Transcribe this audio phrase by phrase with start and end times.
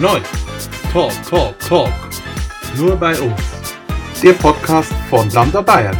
[0.00, 0.20] Neu.
[0.92, 1.92] Talk, Talk, Talk.
[2.76, 3.74] Nur bei uns.
[4.22, 5.96] Der Podcast von Lambda Bayern.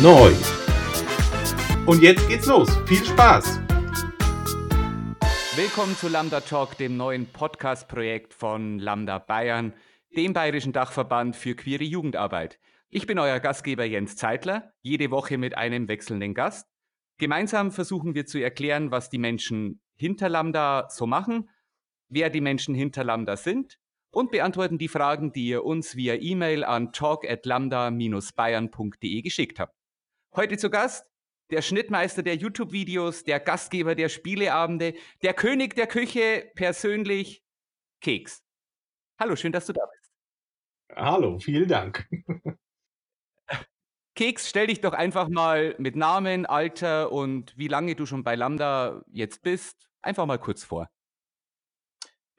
[0.00, 0.32] Neu.
[1.84, 2.70] Und jetzt geht's los.
[2.86, 3.58] Viel Spaß.
[5.56, 9.74] Willkommen zu Lambda Talk, dem neuen Podcast-Projekt von Lambda Bayern,
[10.16, 12.60] dem bayerischen Dachverband für queere Jugendarbeit.
[12.88, 16.68] Ich bin euer Gastgeber Jens Zeitler, jede Woche mit einem wechselnden Gast.
[17.18, 21.48] Gemeinsam versuchen wir zu erklären, was die Menschen hinter Lambda so machen
[22.10, 23.78] wer die Menschen hinter Lambda sind
[24.10, 29.74] und beantworten die Fragen, die ihr uns via E-Mail an talk@lambda-bayern.de geschickt habt.
[30.34, 31.10] Heute zu Gast
[31.50, 37.42] der Schnittmeister der YouTube-Videos, der Gastgeber der Spieleabende, der König der Küche, persönlich
[38.00, 38.42] Keks.
[39.18, 40.12] Hallo, schön, dass du da bist.
[40.94, 42.08] Hallo, vielen Dank.
[44.14, 48.34] Keks, stell dich doch einfach mal mit Namen, Alter und wie lange du schon bei
[48.34, 50.90] Lambda jetzt bist, einfach mal kurz vor.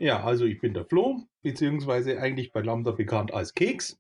[0.02, 4.00] Ja, also ich bin der Flo, beziehungsweise eigentlich bei Lambda bekannt als Keks.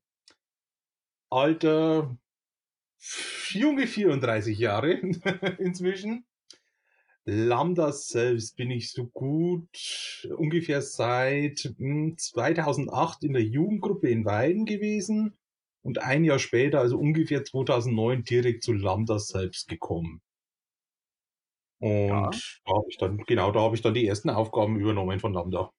[1.30, 2.17] Alter
[3.52, 4.94] junge 34 Jahre
[5.59, 6.25] inzwischen.
[7.25, 14.66] Lambda selbst bin ich so gut ungefähr seit 2008 hm, in der Jugendgruppe in Weiden
[14.66, 15.38] gewesen
[15.84, 20.23] und ein Jahr später, also ungefähr 2009, direkt zu Lambda selbst gekommen.
[21.78, 22.31] Und ja.
[22.66, 25.72] da habe ich dann, genau, da habe ich dann die ersten Aufgaben übernommen von Lambda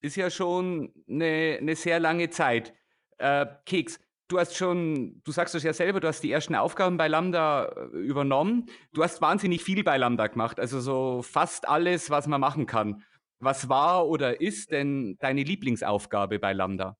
[0.00, 2.74] ist ja schon eine, eine sehr lange Zeit.
[3.18, 6.96] Äh, Keks, du hast schon, du sagst es ja selber, du hast die ersten Aufgaben
[6.96, 8.66] bei Lambda äh, übernommen.
[8.92, 13.02] Du hast wahnsinnig viel bei Lambda gemacht, also so fast alles, was man machen kann.
[13.38, 16.96] Was war oder ist denn deine Lieblingsaufgabe bei Lambda?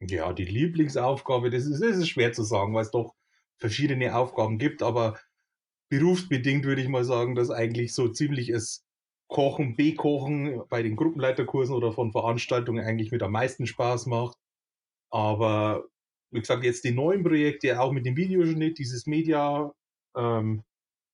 [0.00, 3.14] Ja, die Lieblingsaufgabe, das ist, das ist schwer zu sagen, weil es doch
[3.58, 5.18] verschiedene Aufgaben gibt, aber
[5.90, 8.86] berufsbedingt würde ich mal sagen, dass eigentlich so ziemlich es
[9.30, 14.36] Kochen, B-Kochen bei den Gruppenleiterkursen oder von Veranstaltungen eigentlich mit am meisten Spaß macht.
[15.10, 15.84] Aber
[16.32, 19.72] wie gesagt, jetzt die neuen Projekte, auch mit dem Videoschnitt, dieses Media,
[20.16, 20.64] ähm,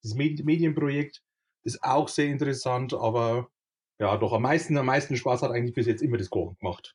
[0.03, 1.23] dieses Med Medienprojekt
[1.65, 3.49] ist auch sehr interessant, aber
[3.99, 6.95] ja, doch am meisten, am meisten Spaß hat eigentlich bis jetzt immer das Kochen gemacht.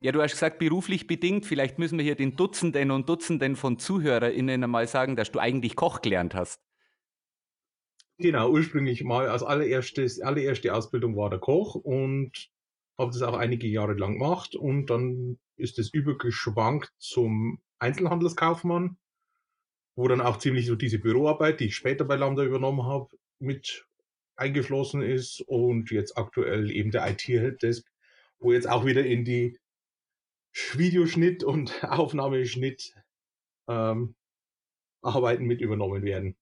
[0.00, 1.46] Ja, du hast gesagt, beruflich bedingt.
[1.46, 5.76] Vielleicht müssen wir hier den Dutzenden und Dutzenden von ZuhörerInnen einmal sagen, dass du eigentlich
[5.76, 6.65] Koch gelernt hast.
[8.18, 12.50] Genau, ursprünglich mal als allererstes, allererste Ausbildung war der Koch und
[12.98, 18.96] habe das auch einige Jahre lang gemacht und dann ist es übergeschwankt zum Einzelhandelskaufmann,
[19.96, 23.86] wo dann auch ziemlich so diese Büroarbeit, die ich später bei Lambda übernommen habe, mit
[24.36, 27.86] eingeflossen ist und jetzt aktuell eben der IT-Helpdesk,
[28.38, 29.58] wo jetzt auch wieder in die
[30.72, 32.94] Videoschnitt und Aufnahmeschnitt
[33.68, 34.14] ähm,
[35.02, 36.36] Arbeiten mit übernommen werden.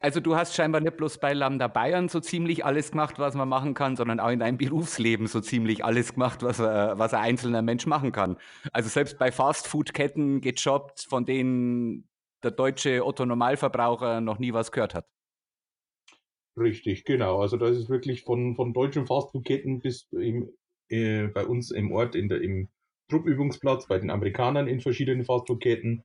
[0.00, 3.48] Also du hast scheinbar nicht bloß bei Lambda Bayern so ziemlich alles gemacht, was man
[3.48, 7.22] machen kann, sondern auch in deinem Berufsleben so ziemlich alles gemacht, was, äh, was ein
[7.22, 8.36] einzelner Mensch machen kann.
[8.72, 12.08] Also selbst bei Fastfood-Ketten gejobbt, von denen
[12.44, 15.06] der deutsche Otto-Normalverbraucher noch nie was gehört hat.
[16.56, 17.40] Richtig, genau.
[17.40, 20.48] Also das ist wirklich von, von deutschen Fastfood-Ketten bis im,
[20.88, 22.68] äh, bei uns im Ort in der, im
[23.10, 26.04] Truppübungsplatz, bei den Amerikanern in verschiedenen Fastfood-Ketten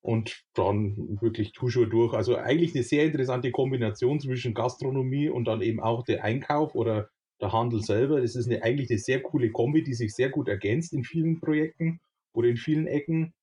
[0.00, 2.14] und dann wirklich Tusche durch.
[2.14, 7.10] Also eigentlich eine sehr interessante Kombination zwischen Gastronomie und dann eben auch der Einkauf oder
[7.40, 8.20] der Handel selber.
[8.20, 11.40] Das ist eine, eigentlich eine sehr coole Kombi, die sich sehr gut ergänzt in vielen
[11.40, 12.00] Projekten
[12.32, 13.34] oder in vielen Ecken.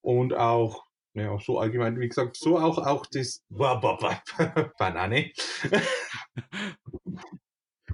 [0.00, 0.84] Und auch,
[1.14, 3.44] ja, so allgemein, wie gesagt, so auch, auch das
[4.78, 5.32] Banane.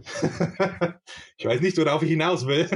[1.37, 2.69] ich weiß nicht, worauf ich hinaus will.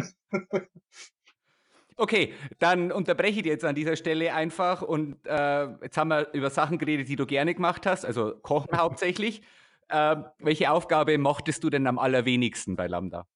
[2.00, 6.48] Okay, dann unterbreche ich jetzt an dieser Stelle einfach und äh, jetzt haben wir über
[6.48, 9.42] Sachen geredet, die du gerne gemacht hast, also Kochen hauptsächlich.
[9.88, 13.26] Äh, welche Aufgabe mochtest du denn am allerwenigsten bei Lambda?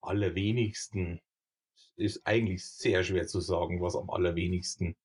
[0.00, 1.20] Allerwenigsten
[1.96, 4.96] ist eigentlich sehr schwer zu sagen, was am allerwenigsten.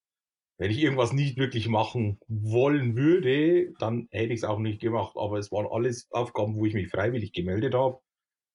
[0.57, 5.17] Wenn ich irgendwas nicht wirklich machen wollen würde, dann hätte ich es auch nicht gemacht.
[5.17, 7.99] Aber es waren alles Aufgaben, wo ich mich freiwillig gemeldet habe.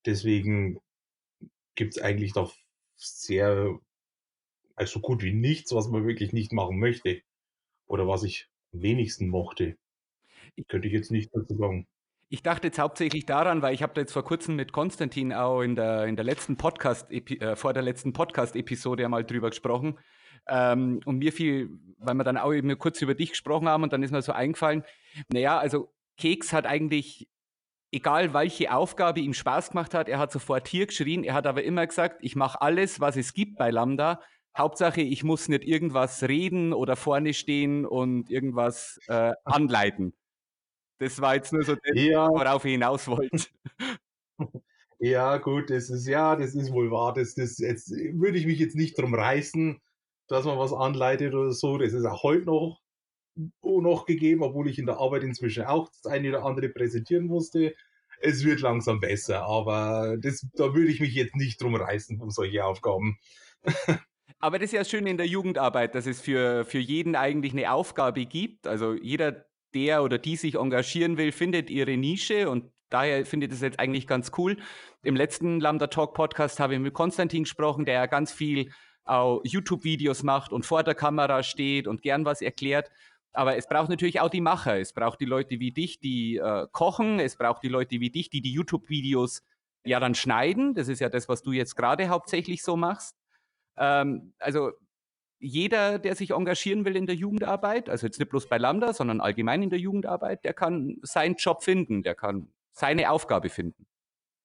[0.06, 0.78] Deswegen
[1.76, 2.54] gibt es eigentlich doch
[2.96, 3.78] sehr,
[4.74, 7.22] also gut wie nichts, was man wirklich nicht machen möchte.
[7.86, 9.76] Oder was ich am wenigsten mochte.
[10.68, 11.86] Könnte ich jetzt nicht dazu sagen.
[12.28, 15.60] Ich dachte jetzt hauptsächlich daran, weil ich habe da jetzt vor kurzem mit Konstantin auch
[15.60, 19.98] in der, in der letzten Podcast, äh, vor der letzten Podcast-Episode einmal drüber gesprochen.
[20.48, 23.92] Ähm, und mir fiel, weil wir dann auch eben kurz über dich gesprochen haben und
[23.92, 24.82] dann ist mir so eingefallen,
[25.28, 27.28] naja, also Keks hat eigentlich
[27.92, 31.24] egal welche Aufgabe ihm Spaß gemacht hat, er hat sofort hier geschrien.
[31.24, 34.20] Er hat aber immer gesagt, ich mache alles, was es gibt bei Lambda.
[34.56, 40.14] Hauptsache, ich muss nicht irgendwas reden oder vorne stehen und irgendwas äh, anleiten.
[40.98, 42.28] Das war jetzt nur so das, ja.
[42.28, 43.46] worauf ich hinaus wollte.
[44.98, 47.12] Ja, gut, das ist ja, das ist wohl wahr.
[47.12, 49.78] Das, das jetzt würde ich mich jetzt nicht drum reißen,
[50.28, 51.76] dass man was anleitet oder so.
[51.76, 52.80] Das ist auch heute noch,
[53.62, 57.74] noch gegeben, obwohl ich in der Arbeit inzwischen auch das eine oder andere präsentieren musste.
[58.20, 62.30] Es wird langsam besser, aber das, da würde ich mich jetzt nicht drum reißen um
[62.30, 63.18] solche Aufgaben.
[64.38, 67.72] Aber das ist ja schön in der Jugendarbeit, dass es für, für jeden eigentlich eine
[67.72, 68.66] Aufgabe gibt.
[68.66, 73.52] Also jeder, der oder die sich engagieren will, findet ihre Nische und daher finde ich
[73.52, 74.58] das jetzt eigentlich ganz cool.
[75.02, 78.70] Im letzten Lambda Talk Podcast habe ich mit Konstantin gesprochen, der ja ganz viel
[79.04, 82.90] auch YouTube-Videos macht und vor der Kamera steht und gern was erklärt.
[83.36, 84.80] Aber es braucht natürlich auch die Macher.
[84.80, 87.20] Es braucht die Leute wie dich, die äh, kochen.
[87.20, 89.42] Es braucht die Leute wie dich, die die YouTube-Videos
[89.84, 90.74] ja dann schneiden.
[90.74, 93.14] Das ist ja das, was du jetzt gerade hauptsächlich so machst.
[93.76, 94.72] Ähm, also
[95.38, 99.20] jeder, der sich engagieren will in der Jugendarbeit, also jetzt nicht bloß bei Lambda, sondern
[99.20, 103.86] allgemein in der Jugendarbeit, der kann seinen Job finden, der kann seine Aufgabe finden.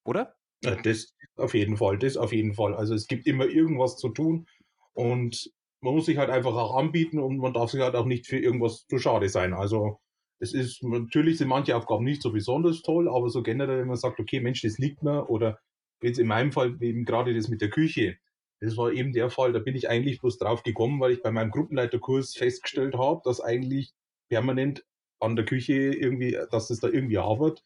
[0.03, 0.35] Oder?
[0.65, 2.75] Ja, das auf jeden Fall, das auf jeden Fall.
[2.75, 4.47] Also es gibt immer irgendwas zu tun
[4.91, 5.49] und
[5.81, 8.37] man muss sich halt einfach auch anbieten und man darf sich halt auch nicht für
[8.37, 9.53] irgendwas zu schade sein.
[9.53, 9.99] Also
[10.39, 13.97] es ist, natürlich sind manche Aufgaben nicht so besonders toll, aber so generell, wenn man
[13.97, 15.59] sagt, okay, Mensch, das liegt mir oder
[16.01, 18.17] jetzt in meinem Fall eben gerade das mit der Küche.
[18.59, 21.31] Das war eben der Fall, da bin ich eigentlich bloß drauf gekommen, weil ich bei
[21.31, 23.93] meinem Gruppenleiterkurs festgestellt habe, dass eigentlich
[24.29, 24.85] permanent
[25.19, 27.63] an der Küche irgendwie, dass es da irgendwie hapert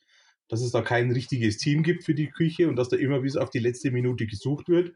[0.48, 3.36] dass es da kein richtiges Team gibt für die Küche und dass da immer bis
[3.36, 4.94] auf die letzte Minute gesucht wird.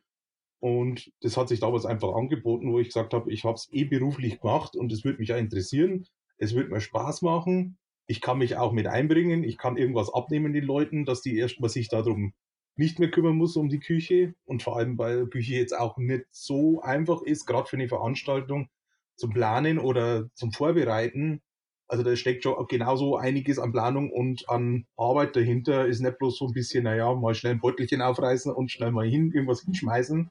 [0.59, 3.85] Und das hat sich damals einfach angeboten, wo ich gesagt habe, ich habe es eh
[3.85, 6.05] beruflich gemacht und es würde mich ja interessieren.
[6.37, 7.77] Es wird mir Spaß machen.
[8.07, 9.43] Ich kann mich auch mit einbringen.
[9.43, 12.33] Ich kann irgendwas abnehmen den Leuten, dass die erstmal sich darum
[12.75, 14.33] nicht mehr kümmern muss um die Küche.
[14.45, 18.69] Und vor allem, weil Küche jetzt auch nicht so einfach ist, gerade für eine Veranstaltung
[19.15, 21.41] zum Planen oder zum Vorbereiten,
[21.89, 25.87] also da steckt schon genauso einiges an Planung und an Arbeit dahinter.
[25.87, 29.07] Ist nicht bloß so ein bisschen, naja, mal schnell ein Beutelchen aufreißen und schnell mal
[29.07, 30.29] hin, irgendwas hinschmeißen.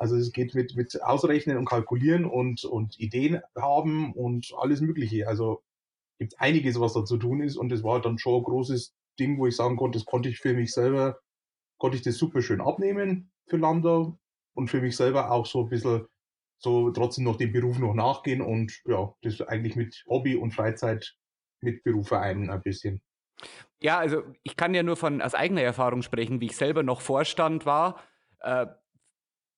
[0.00, 5.28] Also es geht mit, mit Ausrechnen und Kalkulieren und, und Ideen haben und alles Mögliche.
[5.28, 5.62] Also
[6.18, 7.56] gibt einiges, was da zu tun ist.
[7.56, 10.38] Und das war dann schon ein großes Ding, wo ich sagen konnte, das konnte ich
[10.38, 11.18] für mich selber,
[11.78, 14.16] konnte ich das super schön abnehmen für Lambda
[14.54, 16.06] und für mich selber auch so ein bisschen
[16.58, 21.14] so trotzdem noch dem Beruf noch nachgehen und ja, das eigentlich mit Hobby und Freizeit
[21.60, 23.02] mit Beruf vereinen ein bisschen.
[23.82, 27.02] Ja, also ich kann ja nur von aus eigener Erfahrung sprechen, wie ich selber noch
[27.02, 28.00] Vorstand war.
[28.40, 28.66] Äh,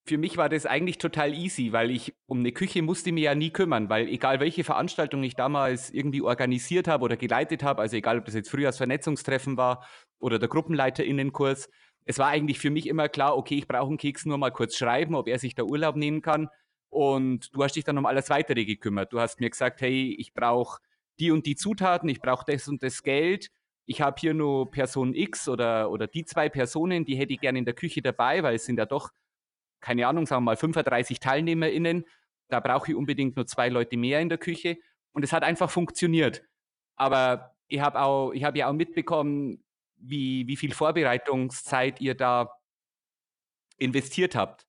[0.04, 3.34] für mich war das eigentlich total easy, weil ich um eine Küche musste mir ja
[3.34, 7.96] nie kümmern, weil egal welche Veranstaltung ich damals irgendwie organisiert habe oder geleitet habe, also
[7.96, 9.87] egal ob das jetzt Frühjahrsvernetzungstreffen war
[10.19, 11.69] oder der Gruppenleiterinnenkurs,
[12.04, 14.76] es war eigentlich für mich immer klar, okay, ich brauche einen Keks nur mal kurz
[14.76, 16.49] schreiben, ob er sich da Urlaub nehmen kann
[16.90, 19.12] und du hast dich dann um alles weitere gekümmert.
[19.12, 20.81] Du hast mir gesagt, hey, ich brauche
[21.20, 23.50] die und die Zutaten, ich brauche das und das Geld.
[23.87, 27.58] Ich habe hier nur Person X oder, oder die zwei Personen, die hätte ich gerne
[27.58, 29.10] in der Küche dabei, weil es sind ja doch,
[29.82, 32.06] keine Ahnung, sagen wir mal 35 TeilnehmerInnen.
[32.49, 34.79] Da brauche ich unbedingt nur zwei Leute mehr in der Küche.
[35.12, 36.43] Und es hat einfach funktioniert.
[36.96, 39.62] Aber ich habe auch, ja auch mitbekommen,
[39.96, 42.50] wie, wie viel Vorbereitungszeit ihr da
[43.79, 44.67] investiert habt.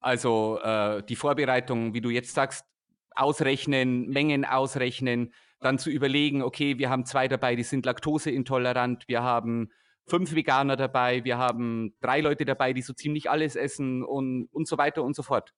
[0.00, 2.66] Also äh, die Vorbereitung, wie du jetzt sagst,
[3.14, 9.22] ausrechnen, Mengen ausrechnen, dann zu überlegen, okay, wir haben zwei dabei, die sind laktoseintolerant, wir
[9.22, 9.70] haben
[10.06, 14.68] fünf Veganer dabei, wir haben drei Leute dabei, die so ziemlich alles essen und, und
[14.68, 15.52] so weiter und so fort.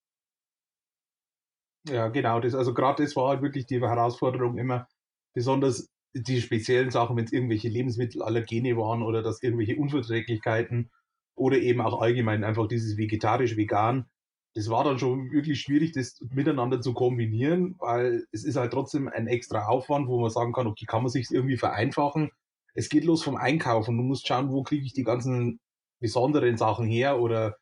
[1.89, 4.89] Ja, genau, das, also gerade das war halt wirklich die Herausforderung immer,
[5.35, 10.91] besonders die speziellen Sachen, wenn es irgendwelche Lebensmittelallergene waren oder dass irgendwelche Unverträglichkeiten
[11.35, 14.07] oder eben auch allgemein einfach dieses vegetarisch-vegan,
[14.55, 19.09] das war dann schon wirklich schwierig, das miteinander zu kombinieren, weil es ist halt trotzdem
[19.09, 22.31] ein extra Aufwand, wo man sagen kann, okay, kann man sich irgendwie vereinfachen.
[22.79, 23.97] Es geht los vom Einkaufen.
[23.97, 25.59] Du musst schauen, wo kriege ich die ganzen
[26.01, 27.57] besonderen Sachen her oder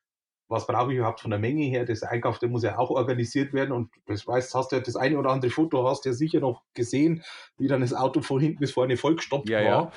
[0.47, 1.87] was brauche ich überhaupt von der Menge her?
[1.87, 4.95] Das Einkauf, der muss ja auch organisiert werden und das weißt, hast du ja das
[4.95, 7.25] eine oder andere Foto hast du ja sicher noch gesehen,
[7.57, 9.65] wie dann das Auto von hinten bis vorne vollgestoppt ja, war.
[9.65, 9.93] Ja.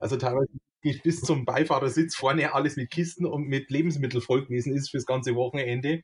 [0.00, 0.50] Also teilweise
[0.82, 5.36] bis zum Beifahrersitz vorne alles mit Kisten und mit Lebensmitteln voll gewesen ist fürs ganze
[5.36, 6.02] Wochenende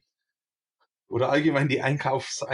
[1.09, 2.45] oder allgemein die Einkaufs,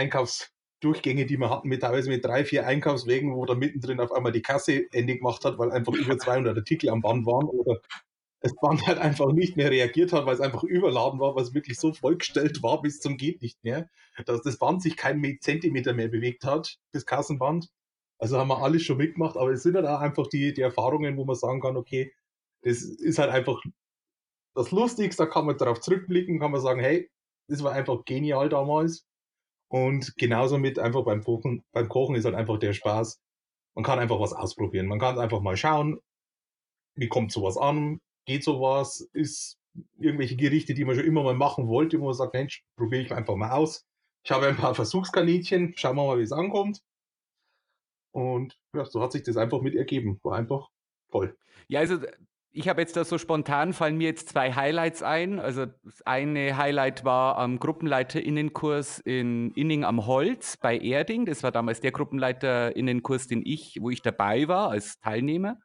[0.79, 4.31] Einkaufsdurchgänge, die wir hatten, mit teilweise mit drei, vier Einkaufswegen, wo da mittendrin auf einmal
[4.31, 7.81] die Kasse Ende gemacht hat, weil einfach über 200 Artikel am Band waren oder
[8.41, 11.77] das Band halt einfach nicht mehr reagiert hat, weil es einfach überladen war, es wirklich
[11.77, 13.89] so vollgestellt war bis zum geht nicht mehr,
[14.25, 17.67] dass das Band sich keinen Zentimeter mehr bewegt hat, das Kassenband.
[18.17, 21.17] Also haben wir alles schon mitgemacht, aber es sind halt auch einfach die, die Erfahrungen,
[21.17, 22.13] wo man sagen kann, okay,
[22.61, 23.61] das ist halt einfach
[24.55, 27.09] das Lustigste, da kann man darauf zurückblicken, kann man sagen, hey,
[27.47, 29.08] das war einfach genial damals.
[29.69, 33.21] Und genauso mit einfach beim Kochen, beim Kochen ist halt einfach der Spaß.
[33.75, 34.87] man kann einfach was ausprobieren.
[34.87, 35.99] Man kann einfach mal schauen,
[36.95, 39.57] wie kommt sowas an, geht sowas, ist
[39.99, 43.13] irgendwelche Gerichte, die man schon immer mal machen wollte, wo man sagt, Mensch, probiere ich
[43.13, 43.85] einfach mal aus.
[44.25, 46.81] Ich habe ein paar Versuchskaninchen, schauen wir mal, wie es ankommt.
[48.11, 50.19] Und ja, so hat sich das einfach mit ergeben.
[50.23, 50.67] War einfach
[51.11, 51.37] toll.
[51.67, 51.99] Ja, also
[52.59, 55.39] ich habe jetzt da so spontan fallen mir jetzt zwei Highlights ein.
[55.39, 61.25] Also das eine Highlight war am Gruppenleiterinnenkurs in Inning am Holz bei Erding.
[61.25, 65.57] Das war damals der Gruppenleiterinnenkurs, den ich, wo ich dabei war als Teilnehmer.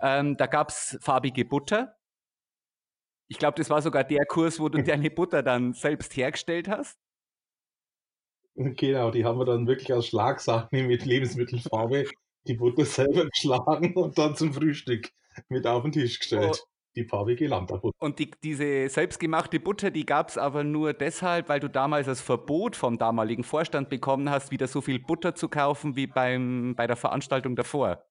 [0.00, 1.94] Ähm, da gab es farbige Butter.
[3.28, 6.98] Ich glaube, das war sogar der Kurs, wo du deine Butter dann selbst hergestellt hast.
[8.54, 12.06] Genau, die haben wir dann wirklich aus Schlagsahne mit Lebensmittelfarbe
[12.46, 15.10] die Butter selber geschlagen und dann zum Frühstück
[15.48, 16.60] mit auf den Tisch gestellt.
[16.62, 16.68] Oh.
[16.96, 17.96] Die farbige Lambda-Butter.
[17.98, 22.20] Und die, diese selbstgemachte Butter, die gab es aber nur deshalb, weil du damals das
[22.20, 26.86] Verbot vom damaligen Vorstand bekommen hast, wieder so viel Butter zu kaufen wie beim, bei
[26.86, 28.04] der Veranstaltung davor.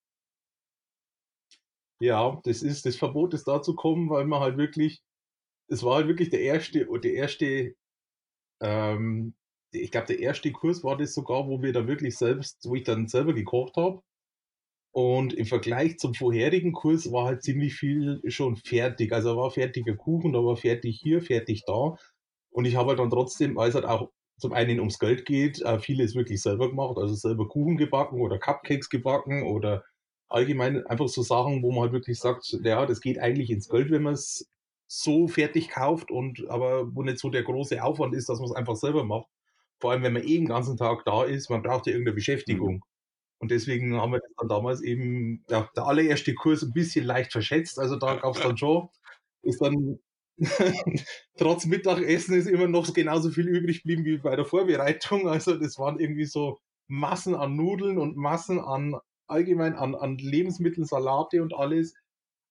[2.02, 5.02] Ja, das ist das Verbot ist dazu gekommen, weil man halt wirklich,
[5.70, 7.76] es war halt wirklich der erste, der erste,
[8.62, 9.34] ähm,
[9.72, 12.84] ich glaube, der erste Kurs war das sogar, wo wir da wirklich selbst, wo ich
[12.84, 14.04] dann selber gekocht habe.
[14.94, 19.12] Und im Vergleich zum vorherigen Kurs war halt ziemlich viel schon fertig.
[19.12, 21.96] Also war fertiger Kuchen, da war fertig hier, fertig da.
[22.52, 25.64] Und ich habe halt dann trotzdem, weil es halt auch zum einen ums Geld geht,
[25.80, 26.98] vieles wirklich selber gemacht.
[26.98, 29.84] Also selber Kuchen gebacken oder Cupcakes gebacken oder
[30.30, 33.90] allgemein einfach so Sachen, wo man halt wirklich sagt, ja, das geht eigentlich ins Geld,
[33.90, 34.48] wenn man es
[34.88, 38.56] so fertig kauft und aber wo nicht so der große Aufwand ist, dass man es
[38.56, 39.28] einfach selber macht.
[39.80, 42.84] Vor allem, wenn man eh den ganzen Tag da ist, man braucht ja irgendeine Beschäftigung.
[43.44, 47.34] Und deswegen haben wir das dann damals eben, ja, der allererste Kurs ein bisschen leicht
[47.34, 47.78] verschätzt.
[47.78, 48.88] Also da gab es dann schon,
[49.42, 50.00] ist dann
[51.38, 55.28] trotz Mittagessen ist immer noch genauso viel übrig geblieben wie bei der Vorbereitung.
[55.28, 56.58] Also das waren irgendwie so
[56.88, 58.96] Massen an Nudeln und Massen an
[59.28, 61.96] allgemein an, an Lebensmitteln, Salate und alles.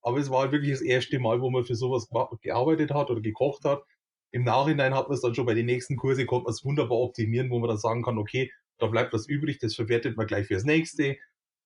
[0.03, 2.07] Aber es war wirklich das erste Mal, wo man für sowas
[2.43, 3.83] gearbeitet hat oder gekocht hat.
[4.31, 6.99] Im Nachhinein hat man es dann schon bei den nächsten Kursen, konnte man es wunderbar
[6.99, 10.47] optimieren, wo man dann sagen kann, okay, da bleibt was übrig, das verwertet man gleich
[10.47, 11.17] fürs nächste.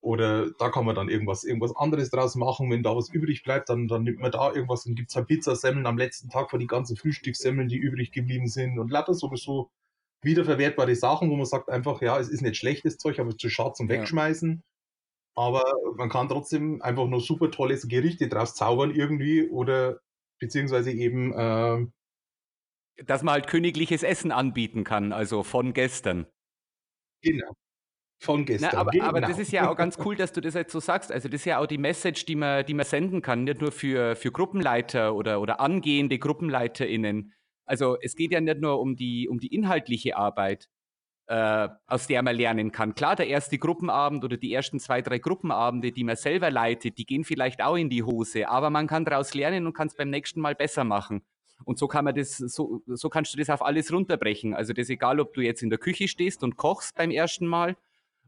[0.01, 2.71] Oder da kann man dann irgendwas, irgendwas anderes draus machen.
[2.71, 5.27] Wenn da was übrig bleibt, dann, dann nimmt man da irgendwas und gibt es halt
[5.27, 9.71] Pizzasemmeln am letzten Tag von die ganzen Frühstückssemmeln, die übrig geblieben sind und lauter sowieso
[10.23, 13.41] wiederverwertbare Sachen, wo man sagt einfach, ja, es ist nicht schlechtes Zeug, aber es ist
[13.41, 14.63] zu schade zum Wegschmeißen.
[14.63, 15.43] Ja.
[15.43, 15.65] Aber
[15.97, 20.01] man kann trotzdem einfach nur super tolles Gerichte draus zaubern irgendwie oder
[20.39, 21.87] beziehungsweise eben äh,
[23.05, 26.27] dass man halt königliches Essen anbieten kann, also von gestern.
[27.23, 27.53] Genau.
[28.19, 28.71] Von gestern.
[28.73, 29.05] Na, aber, genau.
[29.05, 31.13] aber, das ist ja auch ganz cool, dass du das jetzt so sagst.
[31.13, 33.73] Also das ist ja auch die Message, die man, die man senden kann, nicht nur
[33.73, 37.35] für, für Gruppenleiter oder, oder angehende GruppenleiterInnen.
[37.67, 40.69] Also es geht ja nicht nur um die, um die inhaltliche Arbeit,
[41.27, 42.95] äh, aus der man lernen kann.
[42.95, 47.05] Klar, der erste Gruppenabend oder die ersten zwei, drei Gruppenabende, die man selber leitet, die
[47.05, 50.11] gehen vielleicht auch in die Hose, aber man kann daraus lernen und kann es beim
[50.11, 51.23] nächsten Mal besser machen.
[51.65, 54.55] Und so kann man das, so, so kannst du das auf alles runterbrechen.
[54.55, 57.47] Also das ist egal, ob du jetzt in der Küche stehst und kochst beim ersten
[57.47, 57.77] Mal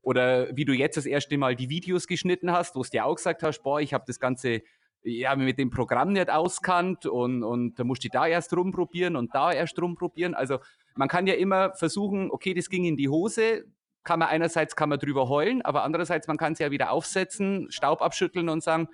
[0.02, 3.16] oder wie du jetzt das erste Mal die Videos geschnitten hast, wo du dir auch
[3.16, 4.62] gesagt hast, boah, ich habe das Ganze
[5.02, 9.34] ja, mit dem Programm nicht auskannt und, und da musst du da erst rumprobieren und
[9.34, 10.34] da erst rumprobieren.
[10.34, 10.58] Also
[10.94, 13.64] man kann ja immer versuchen, okay, das ging in die Hose,
[14.02, 17.70] kann man einerseits kann man drüber heulen, aber andererseits man kann es ja wieder aufsetzen,
[17.70, 18.88] Staub abschütteln und sagen,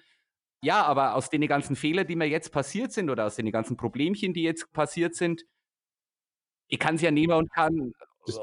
[0.64, 3.76] ja, aber aus den ganzen Fehlern, die mir jetzt passiert sind oder aus den ganzen
[3.76, 5.44] Problemchen, die jetzt passiert sind,
[6.68, 7.92] ich kann es ja nehmen und kann,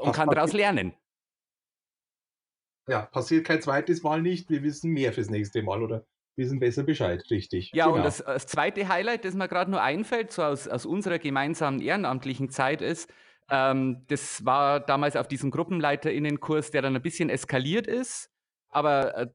[0.00, 0.94] und kann daraus lernen.
[2.88, 4.50] Ja, passiert kein zweites Mal nicht.
[4.50, 7.70] Wir wissen mehr fürs nächste Mal oder wissen besser Bescheid, richtig.
[7.74, 7.96] Ja, genau.
[7.96, 11.80] und das, das, zweite Highlight, das mir gerade nur einfällt, so aus, aus unserer gemeinsamen
[11.80, 13.12] ehrenamtlichen Zeit ist,
[13.50, 18.30] ähm, das war damals auf diesem GruppenleiterInnenkurs, der dann ein bisschen eskaliert ist.
[18.70, 19.26] Aber äh,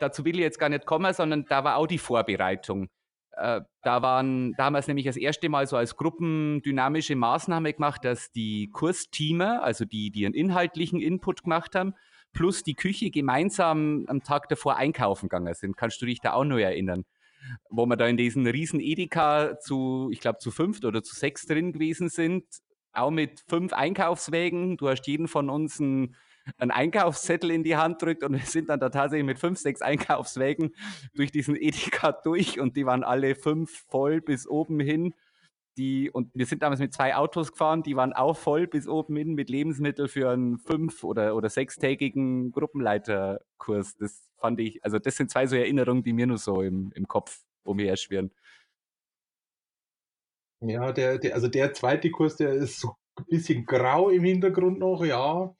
[0.00, 2.88] dazu will ich jetzt gar nicht kommen, sondern da war auch die Vorbereitung.
[3.32, 7.72] Äh, da, waren, da haben wir es nämlich das erste Mal so als gruppendynamische Maßnahme
[7.72, 11.94] gemacht, dass die Kursteamer, also die, die einen inhaltlichen Input gemacht haben,
[12.32, 15.76] plus die Küche gemeinsam am Tag davor einkaufen gegangen sind.
[15.76, 17.04] Kannst du dich da auch noch erinnern?
[17.70, 21.46] Wo wir da in diesen riesen Edeka zu, ich glaube, zu fünft oder zu sechs
[21.46, 22.44] drin gewesen sind,
[22.92, 24.76] auch mit fünf Einkaufswägen.
[24.76, 26.14] Du hast jeden von uns ein
[26.58, 29.82] einen Einkaufszettel in die Hand drückt und wir sind dann da tatsächlich mit fünf, sechs
[29.82, 30.74] Einkaufswägen
[31.14, 35.14] durch diesen Edeka durch und die waren alle fünf voll bis oben hin.
[35.76, 39.16] Die, und wir sind damals mit zwei Autos gefahren, die waren auch voll bis oben
[39.16, 43.96] hin mit Lebensmitteln für einen fünf- oder, oder sechstägigen Gruppenleiterkurs.
[43.96, 47.06] Das fand ich, also das sind zwei so Erinnerungen, die mir nur so im, im
[47.06, 48.32] Kopf umherschwirren.
[50.62, 54.78] Ja, der, der, also der zweite Kurs, der ist so ein bisschen grau im Hintergrund
[54.78, 55.54] noch, ja.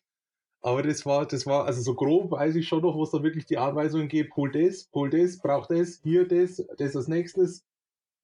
[0.63, 3.47] Aber das war, das war, also so grob weiß ich schon noch, was da wirklich
[3.47, 4.37] die Anweisungen gibt.
[4.37, 7.65] Hol das, hol das, brauch das, hier das, das als nächstes,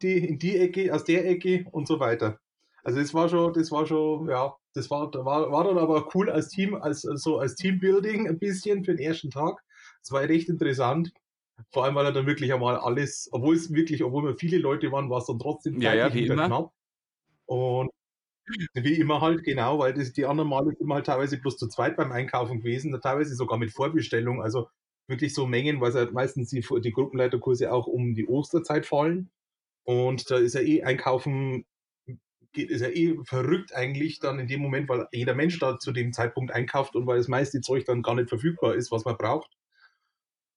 [0.02, 2.38] die in die Ecke, aus der Ecke und so weiter.
[2.84, 6.30] Also das war schon, das war schon, ja, das war, war, war dann aber cool
[6.30, 9.64] als Team, als so als Teambuilding ein bisschen für den ersten Tag.
[10.02, 11.12] Das war recht interessant.
[11.72, 14.92] Vor allem, weil er dann wirklich einmal alles, obwohl es wirklich, obwohl wir viele Leute
[14.92, 16.46] waren, war es dann trotzdem ja, ja, wie immer.
[16.46, 16.72] knapp.
[17.46, 17.90] Und
[18.74, 21.96] wie immer halt, genau, weil das, die anderen Male sind halt teilweise bloß zu zweit
[21.96, 24.68] beim Einkaufen gewesen, teilweise sogar mit Vorbestellung, also
[25.08, 29.30] wirklich so Mengen, weil halt meistens die, die Gruppenleiterkurse auch um die Osterzeit fallen.
[29.84, 31.64] Und da ist ja eh Einkaufen,
[32.52, 35.92] geht, ist ja eh verrückt eigentlich dann in dem Moment, weil jeder Mensch da zu
[35.92, 39.16] dem Zeitpunkt einkauft und weil das meiste Zeug dann gar nicht verfügbar ist, was man
[39.16, 39.50] braucht.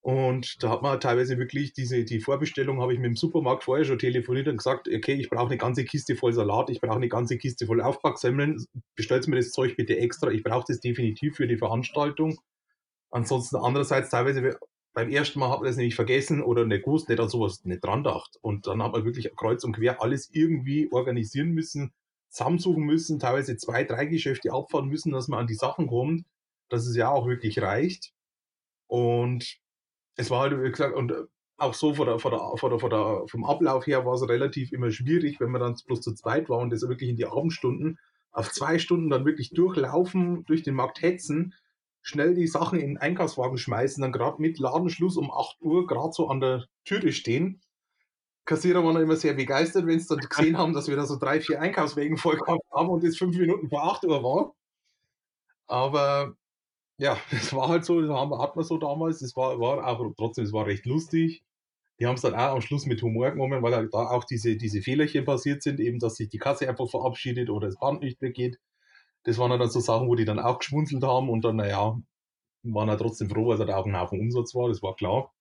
[0.01, 3.83] Und da hat man teilweise wirklich diese, die Vorbestellung habe ich mit dem Supermarkt vorher
[3.83, 7.09] schon telefoniert und gesagt, okay, ich brauche eine ganze Kiste voll Salat, ich brauche eine
[7.09, 8.65] ganze Kiste voll Aufpacksemmeln,
[8.95, 12.39] bestellt mir das Zeug bitte extra, ich brauche das definitiv für die Veranstaltung.
[13.11, 14.57] Ansonsten andererseits teilweise
[14.93, 17.83] beim ersten Mal hat man das nämlich vergessen oder nicht gewusst, nicht an sowas nicht
[17.83, 18.37] dran gedacht.
[18.41, 21.93] Und dann hat man wirklich kreuz und quer alles irgendwie organisieren müssen,
[22.29, 26.25] zusammensuchen müssen, teilweise zwei, drei Geschäfte abfahren müssen, dass man an die Sachen kommt,
[26.69, 28.13] dass es ja auch wirklich reicht.
[28.87, 29.59] Und
[30.19, 31.23] es war halt, wie gesagt, und äh,
[31.57, 34.27] auch so von der, von der, von der, von der, vom Ablauf her war es
[34.27, 37.25] relativ immer schwierig, wenn man dann bloß zu zweit war und das wirklich in die
[37.25, 37.97] Abendstunden
[38.31, 41.53] auf zwei Stunden dann wirklich durchlaufen, durch den Markt hetzen,
[42.01, 46.11] schnell die Sachen in den Einkaufswagen schmeißen, dann gerade mit Ladenschluss um 8 Uhr gerade
[46.11, 47.61] so an der Türe stehen.
[48.45, 51.39] Kassierer waren immer sehr begeistert, wenn sie dann gesehen haben, dass wir da so drei,
[51.39, 54.53] vier Einkaufswagen voll gehabt haben und es fünf Minuten vor 8 Uhr war.
[55.67, 56.35] Aber
[56.99, 59.21] ja, es war halt so, das hat man so damals.
[59.21, 61.43] Es war, war auch trotzdem, es war recht lustig.
[61.99, 64.55] Die haben es dann auch am Schluss mit Humor genommen, weil halt da auch diese,
[64.55, 68.21] diese Fehlerchen passiert sind, eben, dass sich die Kasse einfach verabschiedet oder das Band nicht
[68.21, 68.57] mehr geht.
[69.23, 71.97] Das waren dann so Sachen, wo die dann auch geschmunzelt haben und dann, naja,
[72.63, 75.33] waren ja trotzdem froh, weil es halt auch ein Haufen Umsatz war, das war klar.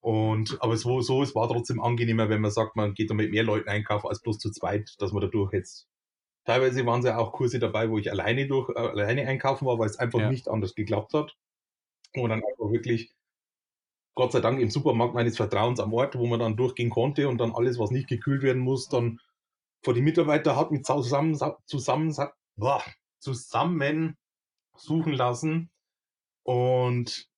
[0.00, 3.30] Und, aber so, so, es war trotzdem angenehmer, wenn man sagt, man geht da mit
[3.30, 5.88] mehr Leuten einkaufen als bloß zu zweit, dass man dadurch jetzt
[6.48, 9.78] Teilweise waren es ja auch Kurse dabei, wo ich alleine durch, äh, alleine einkaufen war,
[9.78, 10.30] weil es einfach ja.
[10.30, 11.36] nicht anders geklappt hat.
[12.14, 13.12] Und dann einfach wirklich,
[14.14, 17.36] Gott sei Dank, im Supermarkt meines Vertrauens am Ort, wo man dann durchgehen konnte und
[17.36, 19.20] dann alles, was nicht gekühlt werden muss, dann
[19.84, 22.16] vor die Mitarbeiter hat mit zusammen, zusammen,
[22.56, 22.82] boah,
[23.18, 24.16] zusammen
[24.74, 25.70] suchen lassen
[26.44, 27.28] und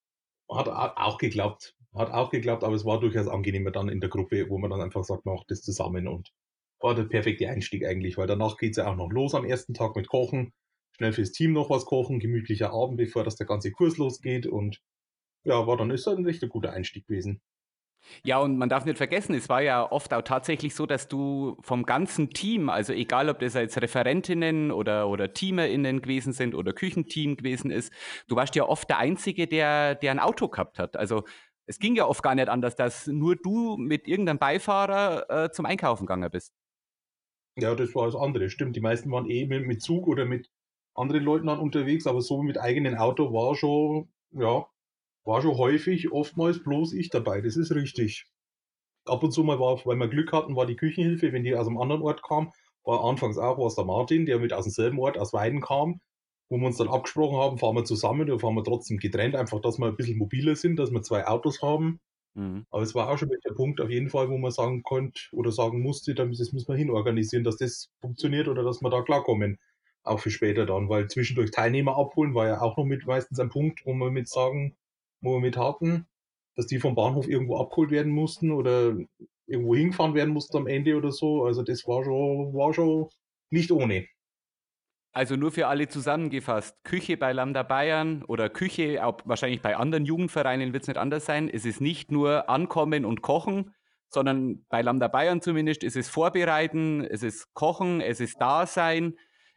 [0.48, 1.74] hat auch geklappt.
[1.96, 4.82] Hat auch geklappt, aber es war durchaus angenehmer dann in der Gruppe, wo man dann
[4.82, 6.32] einfach sagt, man macht das zusammen und
[6.80, 9.74] war der perfekte Einstieg eigentlich, weil danach geht es ja auch noch los am ersten
[9.74, 10.52] Tag mit Kochen,
[10.92, 14.80] schnell fürs Team noch was kochen, gemütlicher Abend, bevor das der ganze Kurs losgeht und
[15.44, 17.40] ja, war dann ist das ein richtig guter Einstieg gewesen.
[18.24, 21.58] Ja, und man darf nicht vergessen, es war ja oft auch tatsächlich so, dass du
[21.60, 26.72] vom ganzen Team, also egal ob das jetzt Referentinnen oder, oder TeamerInnen gewesen sind oder
[26.72, 27.92] Küchenteam gewesen ist,
[28.26, 30.96] du warst ja oft der Einzige, der, der ein Auto gehabt hat.
[30.96, 31.24] Also
[31.66, 35.66] es ging ja oft gar nicht anders, dass nur du mit irgendeinem Beifahrer äh, zum
[35.66, 36.52] Einkaufen gegangen bist.
[37.60, 38.50] Ja, das war das andere.
[38.50, 40.50] Stimmt, die meisten waren eh mit, Zug oder mit
[40.94, 44.66] anderen Leuten dann unterwegs, aber so mit eigenem Auto war schon, ja,
[45.24, 47.40] war schon häufig, oftmals bloß ich dabei.
[47.40, 48.26] Das ist richtig.
[49.06, 51.66] Ab und zu mal war, weil wir Glück hatten, war die Küchenhilfe, wenn die aus
[51.66, 52.52] einem anderen Ort kam,
[52.84, 56.00] war anfangs auch was der Martin, der mit aus demselben Ort, aus Weiden kam,
[56.48, 59.60] wo wir uns dann abgesprochen haben, fahren wir zusammen oder fahren wir trotzdem getrennt, einfach,
[59.60, 62.00] dass wir ein bisschen mobiler sind, dass wir zwei Autos haben.
[62.34, 62.66] Mhm.
[62.70, 65.52] Aber es war auch schon der Punkt auf jeden Fall, wo man sagen konnte oder
[65.52, 69.58] sagen musste, das müssen wir hinorganisieren, dass das funktioniert oder dass wir da klarkommen.
[70.02, 73.50] Auch für später dann, weil zwischendurch Teilnehmer abholen war ja auch noch mit meistens ein
[73.50, 74.76] Punkt, wo wir mit sagen,
[75.20, 76.06] wo wir mit hatten,
[76.56, 78.96] dass die vom Bahnhof irgendwo abgeholt werden mussten oder
[79.46, 81.44] irgendwo hingefahren werden mussten am Ende oder so.
[81.44, 83.08] Also das war schon, war schon
[83.50, 84.06] nicht ohne.
[85.12, 90.04] Also nur für alle zusammengefasst, Küche bei Lambda Bayern oder Küche auch wahrscheinlich bei anderen
[90.04, 91.48] Jugendvereinen wird es nicht anders sein.
[91.48, 93.74] Es ist nicht nur Ankommen und Kochen,
[94.08, 99.14] sondern bei Lambda Bayern zumindest ist es Vorbereiten, es ist Kochen, es ist Dasein.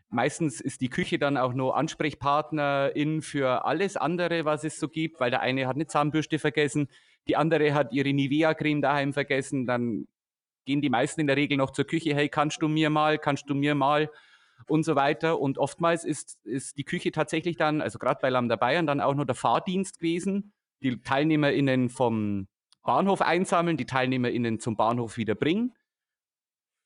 [0.10, 5.20] Meistens ist die Küche dann auch nur Ansprechpartnerin für alles andere, was es so gibt,
[5.20, 6.88] weil der eine hat eine Zahnbürste vergessen,
[7.28, 10.08] die andere hat ihre Nivea-Creme daheim vergessen, dann
[10.66, 13.50] gehen die meisten in der Regel noch zur Küche, hey, kannst du mir mal, kannst
[13.50, 14.10] du mir mal
[14.70, 15.40] und so weiter.
[15.40, 19.16] Und oftmals ist, ist die Küche tatsächlich dann, also gerade bei Lambda Bayern, dann auch
[19.16, 22.48] nur der Fahrdienst gewesen, die TeilnehmerInnen vom
[22.84, 25.74] Bahnhof einsammeln, die TeilnehmerInnen zum Bahnhof wieder bringen.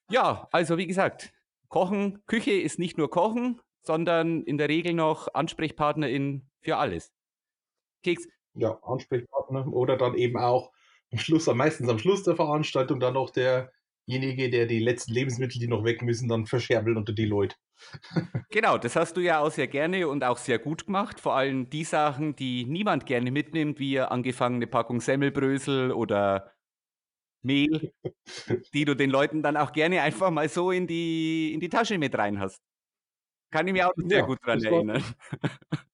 [0.10, 1.34] Ja, also wie gesagt,
[1.68, 7.12] Kochen, Küche ist nicht nur Kochen, sondern in der Regel noch AnsprechpartnerIn für alles.
[8.04, 8.28] Keks.
[8.54, 10.72] Ja, Ansprechpartner oder dann eben auch
[11.12, 13.72] am Schluss, meistens am Schluss der Veranstaltung dann noch der
[14.08, 17.56] derjenige, der die letzten Lebensmittel, die noch weg müssen, dann verscherbelt unter die Leute.
[18.50, 21.20] Genau, das hast du ja auch sehr gerne und auch sehr gut gemacht.
[21.20, 26.54] Vor allem die Sachen, die niemand gerne mitnimmt, wie angefangene Packung Semmelbrösel oder
[27.44, 27.92] Mehl,
[28.74, 31.98] die du den Leuten dann auch gerne einfach mal so in die, in die Tasche
[31.98, 32.62] mit rein hast.
[33.52, 35.04] Kann ich mich auch sehr ja, gut dran erinnern.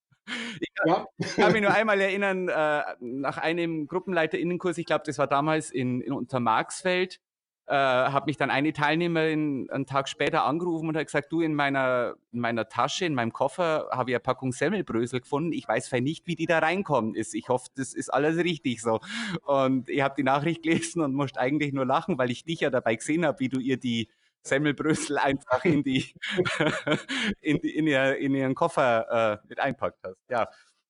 [0.60, 1.28] Ich kann, ja.
[1.36, 5.99] kann, mich nur einmal erinnern, äh, nach einem GruppenleiterInnenkurs, ich glaube, das war damals in,
[5.99, 7.19] in Untermarksfeld,
[7.67, 11.54] äh, hat mich dann eine Teilnehmerin einen Tag später angerufen und hat gesagt, du, in
[11.56, 15.54] meiner, in meiner Tasche, in meinem Koffer habe ich eine Packung Semmelbrösel gefunden.
[15.54, 17.34] Ich weiß nicht, wie die da reinkommen ist.
[17.34, 18.99] Ich hoffe, das ist alles richtig so.
[19.43, 22.69] Und ich habe die Nachricht gelesen und musste eigentlich nur lachen, weil ich dich ja
[22.69, 24.10] dabei gesehen habe, wie du ihr die
[24.41, 26.13] Semmelbrösel einfach in die,
[27.41, 30.17] in, die in, ihr, in ihren Koffer äh, mit einpackt hast.
[30.30, 30.49] Ja.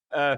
[0.10, 0.38] Äh,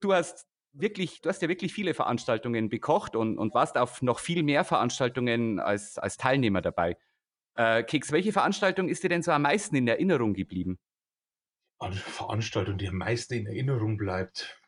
[0.00, 0.46] du hast
[0.78, 4.64] wirklich, du hast ja wirklich viele Veranstaltungen bekocht und, und warst auf noch viel mehr
[4.64, 6.96] Veranstaltungen als, als Teilnehmer dabei.
[7.54, 10.78] Äh, Keks, welche Veranstaltung ist dir denn so am meisten in Erinnerung geblieben?
[11.78, 14.60] Eine Veranstaltung, die am meisten in Erinnerung bleibt,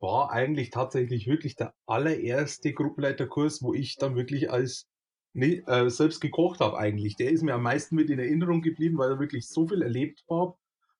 [0.00, 4.86] war eigentlich tatsächlich wirklich der allererste Gruppenleiterkurs, wo ich dann wirklich als
[5.32, 7.16] nee, äh, selbst gekocht habe eigentlich.
[7.16, 10.24] Der ist mir am meisten mit in Erinnerung geblieben, weil er wirklich so viel erlebt
[10.30, 10.56] habe,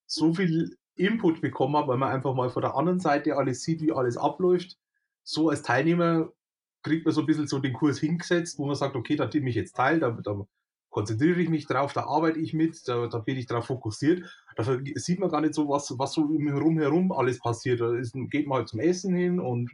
[0.06, 3.80] so viel Input bekommen habe, weil man einfach mal von der anderen Seite alles sieht,
[3.80, 4.78] wie alles abläuft.
[5.22, 6.32] So als Teilnehmer
[6.82, 9.50] kriegt man so ein bisschen so den Kurs hingesetzt, wo man sagt, okay, da nehme
[9.50, 10.46] ich jetzt teil, da, da
[10.90, 14.22] konzentriere ich mich drauf, da arbeite ich mit, da, da bin ich drauf fokussiert.
[14.54, 17.80] Da sieht man gar nicht so, was, was so rumherum alles passiert.
[17.80, 19.72] Da ist, geht man halt zum Essen hin und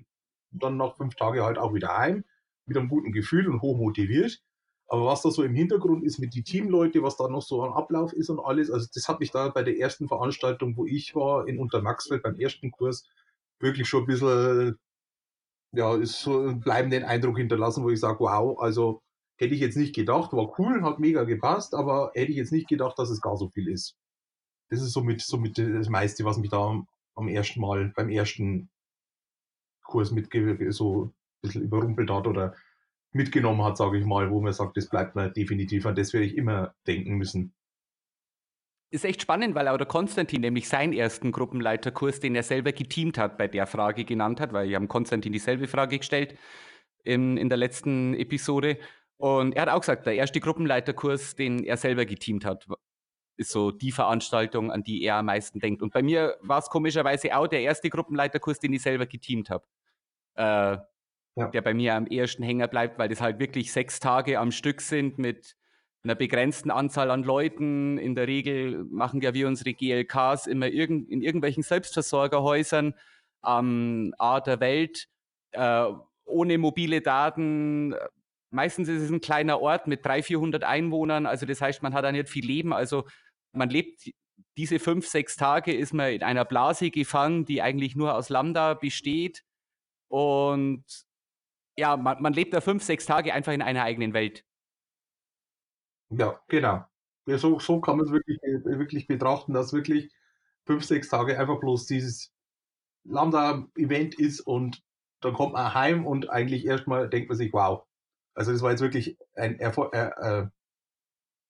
[0.51, 2.25] dann nach fünf Tagen halt auch wieder heim,
[2.65, 4.41] mit einem guten Gefühl und hoch motiviert.
[4.93, 7.73] Aber was da so im Hintergrund ist mit den Teamleute, was da noch so am
[7.75, 11.15] Ablauf ist und alles, also das hat mich da bei der ersten Veranstaltung, wo ich
[11.15, 13.09] war, in Untermaxfeld beim ersten Kurs,
[13.61, 14.79] wirklich schon ein bisschen,
[15.73, 19.01] ja, ist so einen bleibenden Eindruck hinterlassen, wo ich sage, wow, also
[19.39, 22.69] hätte ich jetzt nicht gedacht, war cool, hat mega gepasst, aber hätte ich jetzt nicht
[22.69, 23.97] gedacht, dass es gar so viel ist.
[24.71, 28.71] Das ist somit, somit das meiste, was mich da am, am ersten Mal, beim ersten
[29.85, 30.29] Kurs mit
[30.71, 32.57] so ein bisschen überrumpelt hat oder
[33.13, 36.27] mitgenommen hat, sage ich mal, wo man sagt, das bleibt mir definitiv an das werde
[36.27, 37.55] ich immer denken müssen.
[38.93, 43.19] Ist echt spannend, weil auch der Konstantin nämlich seinen ersten Gruppenleiterkurs, den er selber geteamt
[43.19, 46.37] hat, bei der Frage genannt hat, weil wir haben Konstantin dieselbe Frage gestellt
[47.05, 48.79] in, in der letzten Episode.
[49.17, 52.67] Und er hat auch gesagt, der erste Gruppenleiterkurs, den er selber geteamt hat,
[53.37, 55.83] ist so die Veranstaltung, an die er am meisten denkt.
[55.83, 59.65] Und bei mir war es komischerweise auch der erste Gruppenleiterkurs, den ich selber geteamt habe.
[60.35, 60.79] Äh,
[61.37, 61.49] ja.
[61.49, 64.81] der bei mir am ehesten hängen bleibt, weil das halt wirklich sechs Tage am Stück
[64.81, 65.57] sind mit
[66.03, 67.99] einer begrenzten Anzahl an Leuten.
[67.99, 72.95] In der Regel machen ja wir unsere GLKs immer irgend, in irgendwelchen Selbstversorgerhäusern
[73.43, 75.09] am A der Welt,
[75.53, 75.87] äh,
[76.25, 77.95] ohne mobile Daten.
[78.51, 81.27] Meistens ist es ein kleiner Ort mit 300, 400 Einwohnern.
[81.27, 82.73] Also das heißt, man hat da nicht viel Leben.
[82.73, 83.05] Also
[83.53, 84.11] man lebt
[84.57, 88.75] diese fünf, sechs Tage ist man in einer Blase gefangen, die eigentlich nur aus Lambda
[88.75, 89.45] besteht.
[90.09, 90.85] Und
[91.81, 94.45] ja, man, man lebt da fünf, sechs Tage einfach in einer eigenen Welt.
[96.11, 96.85] Ja, genau.
[97.27, 100.13] Ja, so, so kann man es wirklich, wirklich betrachten, dass wirklich
[100.67, 102.33] fünf, sechs Tage einfach bloß dieses
[103.05, 104.83] Lambda-Event ist und
[105.21, 107.85] dann kommt man heim und eigentlich erstmal denkt man sich, wow.
[108.35, 110.47] Also das war jetzt wirklich ein Erfol äh, äh,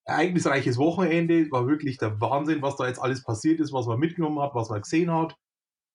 [0.05, 4.41] ereignisreiches Wochenende, war wirklich der Wahnsinn, was da jetzt alles passiert ist, was man mitgenommen
[4.41, 5.37] hat, was man gesehen hat.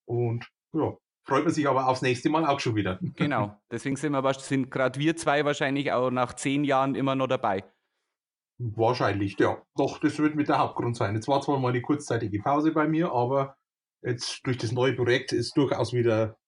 [0.06, 0.96] Und ja,
[1.26, 2.98] freut man sich aber aufs nächste Mal auch schon wieder.
[3.16, 7.26] Genau, deswegen sind, wir, sind gerade wir zwei wahrscheinlich auch nach zehn Jahren immer noch
[7.26, 7.64] dabei.
[8.58, 9.62] Wahrscheinlich, ja.
[9.76, 11.14] Doch, das wird mit der Hauptgrund sein.
[11.14, 13.56] Jetzt war zwar mal eine kurzzeitige Pause bei mir, aber
[14.02, 16.38] jetzt durch das neue Projekt ist durchaus wieder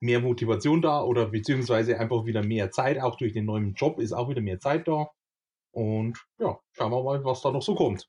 [0.00, 3.00] mehr Motivation da oder beziehungsweise einfach wieder mehr Zeit.
[3.00, 5.08] Auch durch den neuen Job ist auch wieder mehr Zeit da.
[5.72, 8.08] Und ja, schauen wir mal, was da noch so kommt.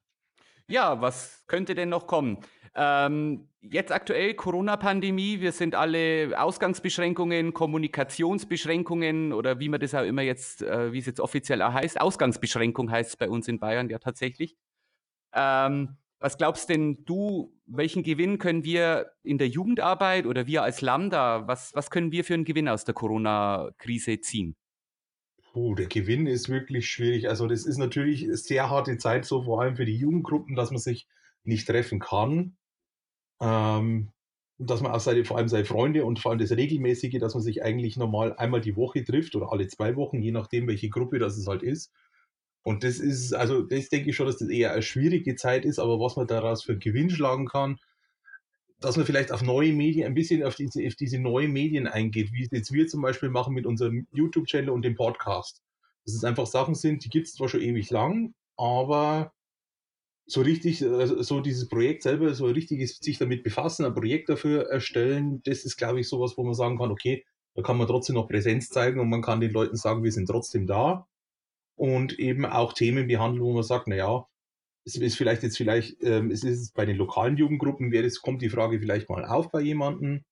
[0.70, 2.40] Ja, was könnte denn noch kommen?
[2.80, 10.22] Ähm, jetzt aktuell Corona-Pandemie, wir sind alle Ausgangsbeschränkungen, Kommunikationsbeschränkungen oder wie man das auch immer
[10.22, 13.90] jetzt, äh, wie es jetzt offiziell auch heißt, Ausgangsbeschränkung heißt es bei uns in Bayern
[13.90, 14.56] ja tatsächlich.
[15.34, 20.82] Ähm, was glaubst denn du, welchen Gewinn können wir in der Jugendarbeit oder wir als
[20.82, 24.56] Lambda, was, was können wir für einen Gewinn aus der Corona-Krise ziehen?
[25.52, 27.30] Puh, der Gewinn ist wirklich schwierig.
[27.30, 30.80] Also das ist natürlich sehr harte Zeit, so vor allem für die Jugendgruppen, dass man
[30.80, 31.08] sich
[31.44, 32.57] nicht treffen kann.
[33.42, 34.12] Ähm,
[34.60, 37.44] dass man auch seine, vor allem seine Freunde und vor allem das Regelmäßige, dass man
[37.44, 41.20] sich eigentlich normal einmal die Woche trifft oder alle zwei Wochen, je nachdem, welche Gruppe
[41.20, 41.92] das es halt ist.
[42.64, 45.80] Und das ist, also das denke ich schon, dass das eher eine schwierige Zeit ist,
[45.80, 47.78] aber was man daraus für einen Gewinn schlagen kann,
[48.80, 52.32] dass man vielleicht auf neue Medien, ein bisschen auf diese, auf diese neuen Medien eingeht,
[52.34, 55.62] wie es jetzt wir zum Beispiel machen mit unserem YouTube-Channel und dem Podcast.
[56.06, 59.34] dass es einfach Sachen sind, die gibt es zwar schon ewig lang, aber
[60.28, 64.70] so richtig, äh, so dieses Projekt selber, so richtig sich damit befassen, ein Projekt dafür
[64.70, 68.16] erstellen, das ist, glaube ich, sowas, wo man sagen kann, okay, da kann man trotzdem
[68.16, 71.08] noch Präsenz zeigen und man kann den Leuten sagen, wir sind trotzdem da.
[71.76, 74.28] Und eben auch Themen behandeln, wo man sagt, naja,
[74.86, 78.42] es ist vielleicht jetzt vielleicht, ähm, es ist bei den lokalen Jugendgruppen, wäre das, kommt
[78.42, 80.24] die Frage vielleicht mal auf bei jemandem,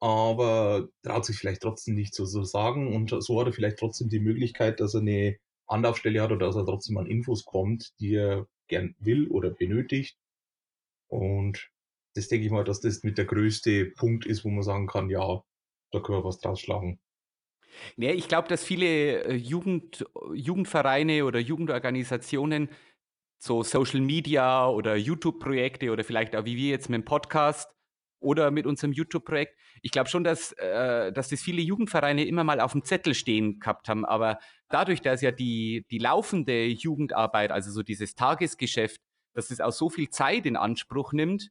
[0.00, 4.08] aber traut sich vielleicht trotzdem nicht so, so sagen und so hat er vielleicht trotzdem
[4.08, 5.38] die Möglichkeit, dass er eine
[5.68, 10.18] Anlaufstelle hat oder dass er trotzdem an Infos kommt, die er gern will oder benötigt.
[11.08, 11.70] Und
[12.14, 15.10] das denke ich mal, dass das mit der größte Punkt ist, wo man sagen kann,
[15.10, 15.42] ja,
[15.90, 17.00] da können wir was draus schlagen.
[17.96, 22.68] Ja, ich glaube, dass viele äh, Jugend, Jugendvereine oder Jugendorganisationen
[23.38, 27.70] so Social Media oder YouTube-Projekte oder vielleicht auch wie wir jetzt mit dem Podcast
[28.20, 29.56] oder mit unserem YouTube-Projekt.
[29.82, 33.60] Ich glaube schon, dass, äh, dass das viele Jugendvereine immer mal auf dem Zettel stehen
[33.60, 34.04] gehabt haben.
[34.04, 39.00] Aber dadurch, dass ja die, die laufende Jugendarbeit, also so dieses Tagesgeschäft,
[39.34, 41.50] dass das auch so viel Zeit in Anspruch nimmt,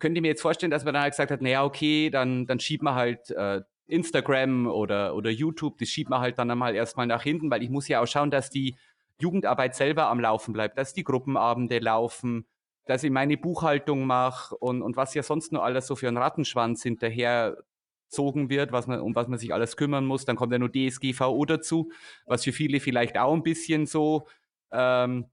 [0.00, 2.58] könnte ich mir jetzt vorstellen, dass man dann halt gesagt hat, naja, okay, dann, dann
[2.58, 7.06] schiebt man halt äh, Instagram oder, oder YouTube, das schiebt man halt dann einmal erstmal
[7.06, 8.76] nach hinten, weil ich muss ja auch schauen, dass die
[9.20, 12.46] Jugendarbeit selber am Laufen bleibt, dass die Gruppenabende laufen,
[12.84, 16.16] dass ich meine Buchhaltung mache und, und was ja sonst nur alles so für einen
[16.16, 20.24] Rattenschwanz hinterherzogen wird, was man, um was man sich alles kümmern muss.
[20.24, 21.90] Dann kommt ja nur DSGVO dazu,
[22.26, 24.26] was für viele vielleicht auch ein bisschen so
[24.72, 25.26] ähm,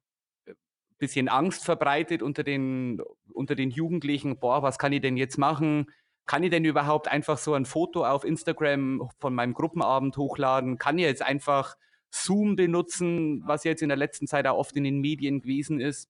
[1.00, 3.02] bisschen Angst verbreitet unter den,
[3.34, 4.38] unter den Jugendlichen.
[4.38, 5.88] Boah, was kann ich denn jetzt machen?
[6.26, 10.78] Kann ich denn überhaupt einfach so ein Foto auf Instagram von meinem Gruppenabend hochladen?
[10.78, 11.76] Kann ich jetzt einfach
[12.12, 16.10] Zoom benutzen, was jetzt in der letzten Zeit auch oft in den Medien gewesen ist?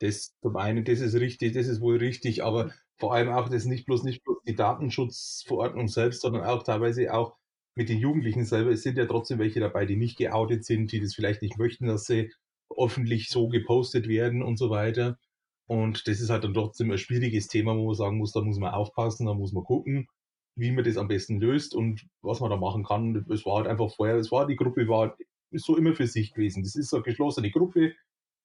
[0.00, 3.64] Das zum einen, das ist richtig, das ist wohl richtig, aber vor allem auch das
[3.64, 7.36] nicht bloß nicht bloß die Datenschutzverordnung selbst, sondern auch teilweise auch
[7.74, 8.70] mit den Jugendlichen selber.
[8.70, 11.86] Es sind ja trotzdem welche dabei, die nicht geoutet sind, die das vielleicht nicht möchten,
[11.86, 12.32] dass sie
[12.76, 15.18] öffentlich so gepostet werden und so weiter.
[15.66, 18.58] Und das ist halt dann trotzdem ein schwieriges Thema, wo man sagen muss, da muss
[18.58, 20.08] man aufpassen, da muss man gucken,
[20.56, 23.26] wie man das am besten löst und was man da machen kann.
[23.30, 25.16] Es war halt einfach vorher, es war die Gruppe war
[25.52, 26.62] so immer für sich gewesen.
[26.62, 27.94] Das ist so eine geschlossene Gruppe.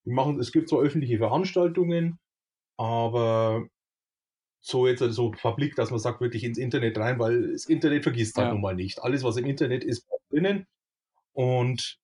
[0.06, 2.20] Machen, es gibt zwar öffentliche Veranstaltungen,
[2.78, 3.68] aber
[4.62, 8.38] so jetzt so publik, dass man sagt, wirklich ins Internet rein, weil das Internet vergisst
[8.38, 8.54] halt ja.
[8.54, 9.02] nun mal nicht.
[9.04, 10.66] Alles, was im Internet ist, drinnen.
[11.34, 11.98] Und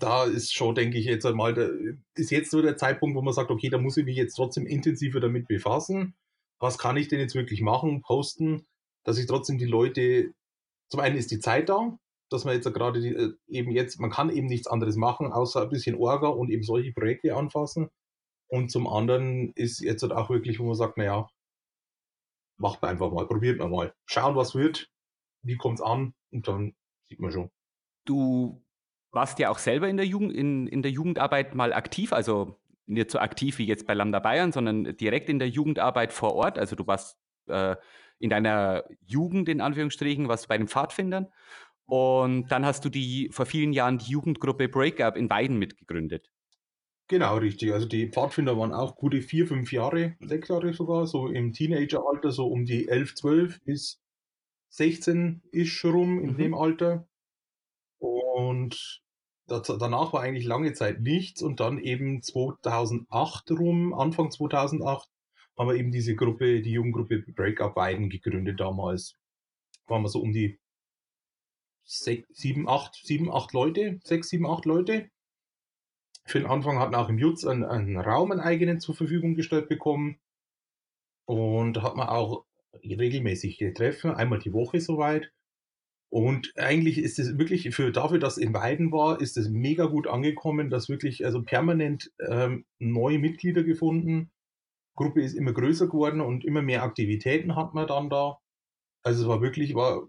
[0.00, 1.68] da ist schon, denke ich, jetzt einmal, da
[2.14, 4.66] ist jetzt so der Zeitpunkt, wo man sagt, okay, da muss ich mich jetzt trotzdem
[4.66, 6.14] intensiver damit befassen.
[6.60, 8.66] Was kann ich denn jetzt wirklich machen, posten,
[9.04, 10.32] dass ich trotzdem die Leute,
[10.88, 11.98] zum einen ist die Zeit da,
[12.32, 15.62] dass man jetzt gerade die, äh, eben jetzt, man kann eben nichts anderes machen, außer
[15.62, 17.90] ein bisschen Orga und eben solche Projekte anfassen.
[18.48, 21.28] Und zum anderen ist jetzt halt auch wirklich, wo man sagt, naja,
[22.58, 23.94] macht man einfach mal, probiert man mal.
[24.06, 24.90] Schauen, was wird,
[25.42, 26.74] wie kommt es an und dann
[27.08, 27.50] sieht man schon.
[28.04, 28.62] Du
[29.10, 33.10] warst ja auch selber in der, Jugend, in, in der Jugendarbeit mal aktiv, also nicht
[33.10, 36.58] so aktiv wie jetzt bei Lambda Bayern, sondern direkt in der Jugendarbeit vor Ort.
[36.58, 37.76] Also du warst äh,
[38.18, 41.32] in deiner Jugend, in Anführungsstrichen, warst bei den Pfadfindern.
[41.92, 46.32] Und dann hast du die vor vielen Jahren die Jugendgruppe Breakup in Weiden mitgegründet.
[47.06, 47.70] Genau, richtig.
[47.74, 52.30] Also die Pfadfinder waren auch gute vier, fünf Jahre, sechs Jahre sogar, so im Teenageralter,
[52.30, 54.00] so um die 11, 12 bis
[54.70, 56.36] 16 ist rum in mhm.
[56.38, 57.06] dem Alter.
[57.98, 59.02] Und
[59.46, 65.10] das, danach war eigentlich lange Zeit nichts und dann eben 2008 rum, Anfang 2008,
[65.58, 69.18] haben wir eben diese Gruppe, die Jugendgruppe Breakup Weiden gegründet damals.
[69.88, 70.58] Waren wir so um die
[71.84, 75.08] sechs, sieben, acht, sieben, acht Leute, sechs, sieben, acht Leute.
[76.24, 79.68] Für den Anfang hatten auch im Jutz einen, einen Raum, einen eigenen zur Verfügung gestellt
[79.68, 80.18] bekommen.
[81.24, 82.44] Und da hat man auch
[82.84, 85.32] regelmäßig Treffen, einmal die Woche soweit.
[86.10, 90.06] Und eigentlich ist es wirklich für dafür, dass in Weiden war, ist es mega gut
[90.06, 94.30] angekommen, dass wirklich also permanent ähm, neue Mitglieder gefunden.
[94.94, 98.38] Gruppe ist immer größer geworden und immer mehr Aktivitäten hat man dann da.
[99.02, 100.06] Also es war wirklich, war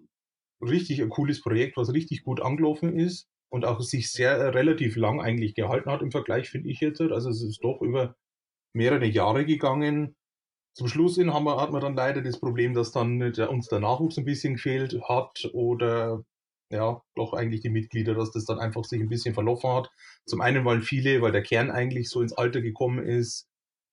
[0.70, 4.96] richtig ein cooles Projekt, was richtig gut angelaufen ist und auch sich sehr äh, relativ
[4.96, 7.02] lang eigentlich gehalten hat im Vergleich, finde ich jetzt.
[7.02, 8.16] Also es ist doch über
[8.74, 10.16] mehrere Jahre gegangen.
[10.76, 13.80] Zum Schluss haben wir, hat man dann leider das Problem, dass dann der, uns der
[13.80, 16.24] Nachwuchs ein bisschen gefehlt hat oder
[16.72, 19.92] ja, doch eigentlich die Mitglieder, dass das dann einfach sich ein bisschen verlaufen hat.
[20.26, 23.48] Zum einen, weil viele, weil der Kern eigentlich so ins Alter gekommen ist,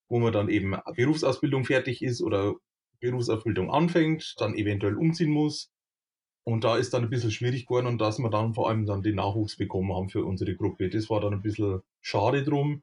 [0.08, 2.54] wo man dann eben Berufsausbildung fertig ist oder
[3.00, 5.70] Berufsausbildung anfängt, dann eventuell umziehen muss.
[6.44, 9.02] Und da ist dann ein bisschen schwierig geworden und dass wir dann vor allem dann
[9.02, 10.88] den Nachwuchs bekommen haben für unsere Gruppe.
[10.88, 12.82] Das war dann ein bisschen schade drum,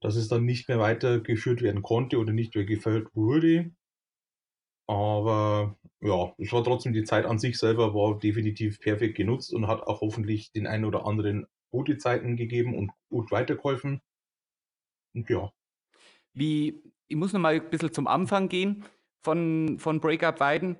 [0.00, 3.70] dass es dann nicht mehr weitergeführt werden konnte oder nicht mehr gefällt wurde.
[4.88, 9.68] Aber ja, es war trotzdem die Zeit an sich selber war definitiv perfekt genutzt und
[9.68, 14.00] hat auch hoffentlich den einen oder anderen gute Zeiten gegeben und gut weitergeholfen.
[15.14, 15.52] Und ja.
[16.32, 18.84] Wie, ich muss noch mal ein bisschen zum Anfang gehen
[19.22, 20.76] von, von Breakup Weiden.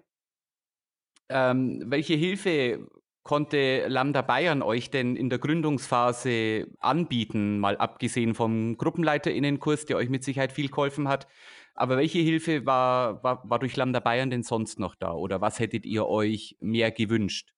[1.30, 2.86] Ähm, welche Hilfe
[3.22, 10.08] konnte Lambda Bayern euch denn in der Gründungsphase anbieten, mal abgesehen vom GruppenleiterInnenkurs, der euch
[10.08, 11.28] mit Sicherheit viel geholfen hat?
[11.74, 15.12] Aber welche Hilfe war, war, war durch Lambda Bayern denn sonst noch da?
[15.12, 17.54] Oder was hättet ihr euch mehr gewünscht?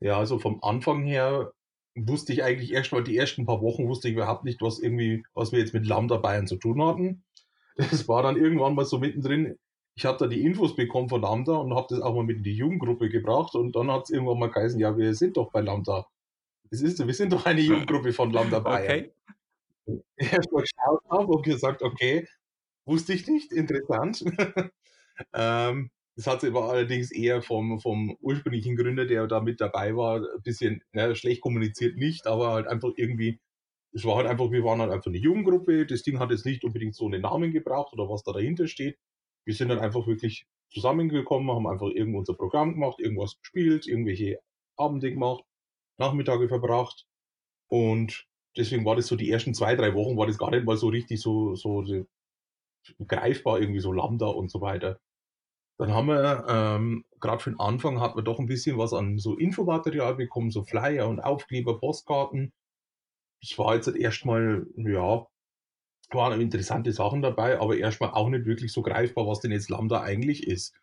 [0.00, 1.52] Ja, also vom Anfang her
[1.94, 5.24] wusste ich eigentlich erst mal die ersten paar Wochen wusste ich überhaupt nicht, was irgendwie,
[5.34, 7.24] was wir jetzt mit Lambda Bayern zu tun hatten.
[7.76, 9.58] Das war dann irgendwann mal so mittendrin.
[9.98, 12.42] Ich habe da die Infos bekommen von Lambda und habe das auch mal mit in
[12.42, 15.62] die Jugendgruppe gebracht und dann hat es irgendwann mal geheißen, ja, wir sind doch bei
[15.62, 16.06] Lambda.
[16.70, 19.06] Das ist, wir sind doch eine Jugendgruppe von Lambda Bayern.
[19.06, 19.12] Okay.
[20.16, 22.26] Erst mal geschaut habe und gesagt, okay,
[22.84, 24.22] wusste ich nicht, interessant.
[25.32, 30.16] ähm, das hat aber allerdings eher vom, vom ursprünglichen Gründer, der da mit dabei war,
[30.16, 33.40] ein bisschen ja, schlecht kommuniziert nicht, aber halt einfach irgendwie,
[33.92, 36.64] es war halt einfach, wir waren halt einfach eine Jugendgruppe, das Ding hat jetzt nicht
[36.64, 38.98] unbedingt so einen Namen gebraucht oder was da dahinter steht.
[39.46, 44.40] Wir sind dann einfach wirklich zusammengekommen, haben einfach irgendwo unser Programm gemacht, irgendwas gespielt, irgendwelche
[44.76, 45.44] Abende gemacht,
[45.98, 47.06] Nachmittage verbracht
[47.68, 50.76] und deswegen war das so die ersten zwei, drei Wochen war das gar nicht mal
[50.76, 52.04] so richtig so, so, so
[53.06, 55.00] greifbar, irgendwie so Lambda und so weiter.
[55.78, 59.18] Dann haben wir, ähm, gerade für den Anfang hatten wir doch ein bisschen was an
[59.18, 62.52] so Infomaterial bekommen, so Flyer und Aufkleber, Postkarten.
[63.42, 65.26] Das war jetzt erstmal, ja,
[66.10, 70.02] waren interessante Sachen dabei, aber erstmal auch nicht wirklich so greifbar, was denn jetzt Lambda
[70.02, 70.74] eigentlich ist.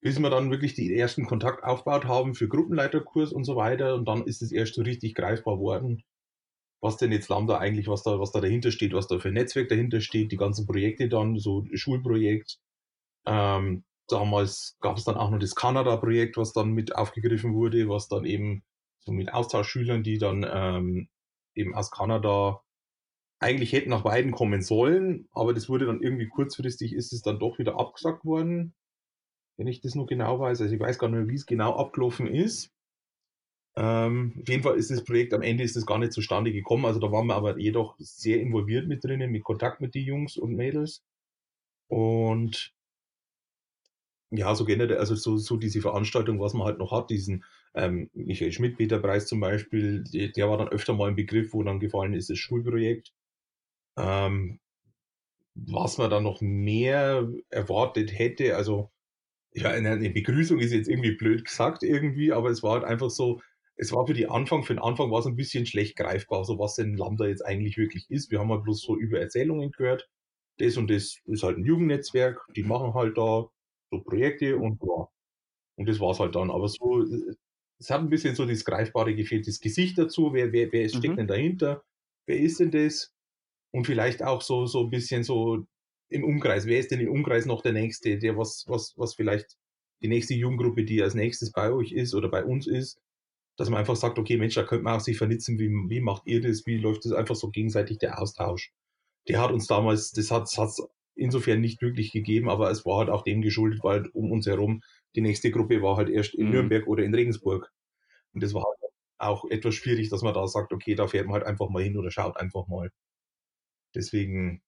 [0.00, 4.06] Bis wir dann wirklich die ersten Kontakt aufgebaut haben für Gruppenleiterkurs und so weiter und
[4.06, 6.02] dann ist es erst so richtig greifbar worden,
[6.80, 9.34] was denn jetzt Lambda eigentlich, was da, was da dahinter steht, was da für ein
[9.34, 12.58] Netzwerk dahinter steht, die ganzen Projekte dann, so Schulprojekt,
[13.26, 18.08] ähm, damals gab es dann auch noch das Kanada-Projekt, was dann mit aufgegriffen wurde, was
[18.08, 18.62] dann eben
[19.00, 21.08] so mit Austauschschülern, die dann ähm,
[21.54, 22.62] eben aus Kanada
[23.40, 27.38] eigentlich hätten nach Weiden kommen sollen, aber das wurde dann irgendwie kurzfristig, ist es dann
[27.38, 28.74] doch wieder abgesagt worden,
[29.56, 30.60] wenn ich das nur genau weiß.
[30.60, 32.70] Also ich weiß gar nicht mehr, wie es genau abgelaufen ist.
[33.76, 36.84] Ähm, auf jeden Fall ist das Projekt am Ende ist das gar nicht zustande gekommen.
[36.84, 40.36] Also da waren wir aber jedoch sehr involviert mit drinnen, mit Kontakt mit den Jungs
[40.36, 41.02] und Mädels.
[41.88, 42.74] Und
[44.30, 48.10] ja, so generell, also so, so diese Veranstaltung, was man halt noch hat, diesen ähm,
[48.14, 52.14] Michael Schmidt-Peter-Preis zum Beispiel, der, der, war dann öfter mal ein Begriff, wo dann gefallen
[52.14, 53.12] ist, das Schulprojekt.
[53.96, 54.60] Ähm,
[55.54, 58.90] was man dann noch mehr erwartet hätte, also
[59.52, 63.40] ja, eine Begrüßung ist jetzt irgendwie blöd gesagt irgendwie, aber es war halt einfach so,
[63.76, 66.58] es war für die Anfang, für den Anfang war es ein bisschen schlecht greifbar, so
[66.58, 68.30] was denn Lambda jetzt eigentlich wirklich ist.
[68.30, 70.08] Wir haben halt bloß so über Erzählungen gehört.
[70.58, 73.48] Das und das ist halt ein Jugendnetzwerk, die machen halt da
[73.90, 75.08] so Projekte und ja.
[75.76, 76.50] Und das war's halt dann.
[76.50, 77.02] Aber so,
[77.78, 81.14] es hat ein bisschen so das Greifbare gefehlt, das Gesicht dazu, wer, wer, wer steckt
[81.14, 81.16] mhm.
[81.16, 81.82] denn dahinter?
[82.26, 83.14] Wer ist denn das?
[83.72, 85.64] Und vielleicht auch so, so ein bisschen so
[86.08, 86.66] im Umkreis.
[86.66, 89.56] Wer ist denn im Umkreis noch der Nächste, der was, was, was vielleicht
[90.02, 93.00] die nächste Jugendgruppe, die als nächstes bei euch ist oder bei uns ist,
[93.56, 96.22] dass man einfach sagt, okay, Mensch, da könnte man auch sich vernetzen, wie, wie macht
[96.26, 98.72] ihr das, wie läuft das einfach so gegenseitig der Austausch.
[99.28, 100.82] Der hat uns damals, das hat es
[101.14, 104.80] insofern nicht wirklich gegeben, aber es war halt auch dem geschuldet, weil um uns herum
[105.14, 106.52] die nächste Gruppe war halt erst in mhm.
[106.52, 107.70] Nürnberg oder in Regensburg.
[108.32, 111.34] Und das war halt auch etwas schwierig, dass man da sagt, okay, da fährt man
[111.34, 112.90] halt einfach mal hin oder schaut einfach mal.
[113.94, 114.62] Deswegen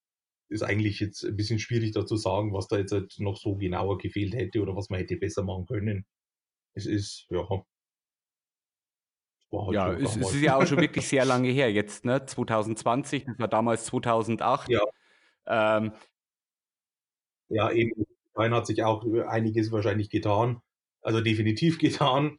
[0.48, 3.56] ist eigentlich jetzt ein bisschen schwierig da zu sagen, was da jetzt halt noch so
[3.56, 6.06] genauer gefehlt hätte oder was man hätte besser machen können.
[6.74, 7.48] Es ist, ja.
[7.48, 7.64] Halt
[9.74, 12.24] ja, es, es, ist ja auch schon wirklich sehr lange her jetzt, ne?
[12.24, 14.70] 2020, das war damals 2008.
[14.70, 14.80] Ja.
[15.46, 15.92] Ähm,
[17.48, 20.62] ja, eben, Bayern hat sich auch einiges wahrscheinlich getan,
[21.02, 22.38] also definitiv getan.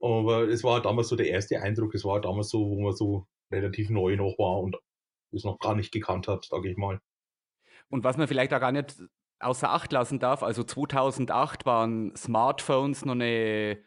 [0.00, 3.26] Aber es war damals so der erste Eindruck, es war damals so, wo man so
[3.50, 4.76] relativ neu noch war und
[5.32, 7.00] es noch gar nicht gekannt hat, sage ich mal.
[7.88, 8.96] Und was man vielleicht auch gar nicht
[9.40, 13.78] außer Acht lassen darf, also 2008 waren Smartphones noch eine,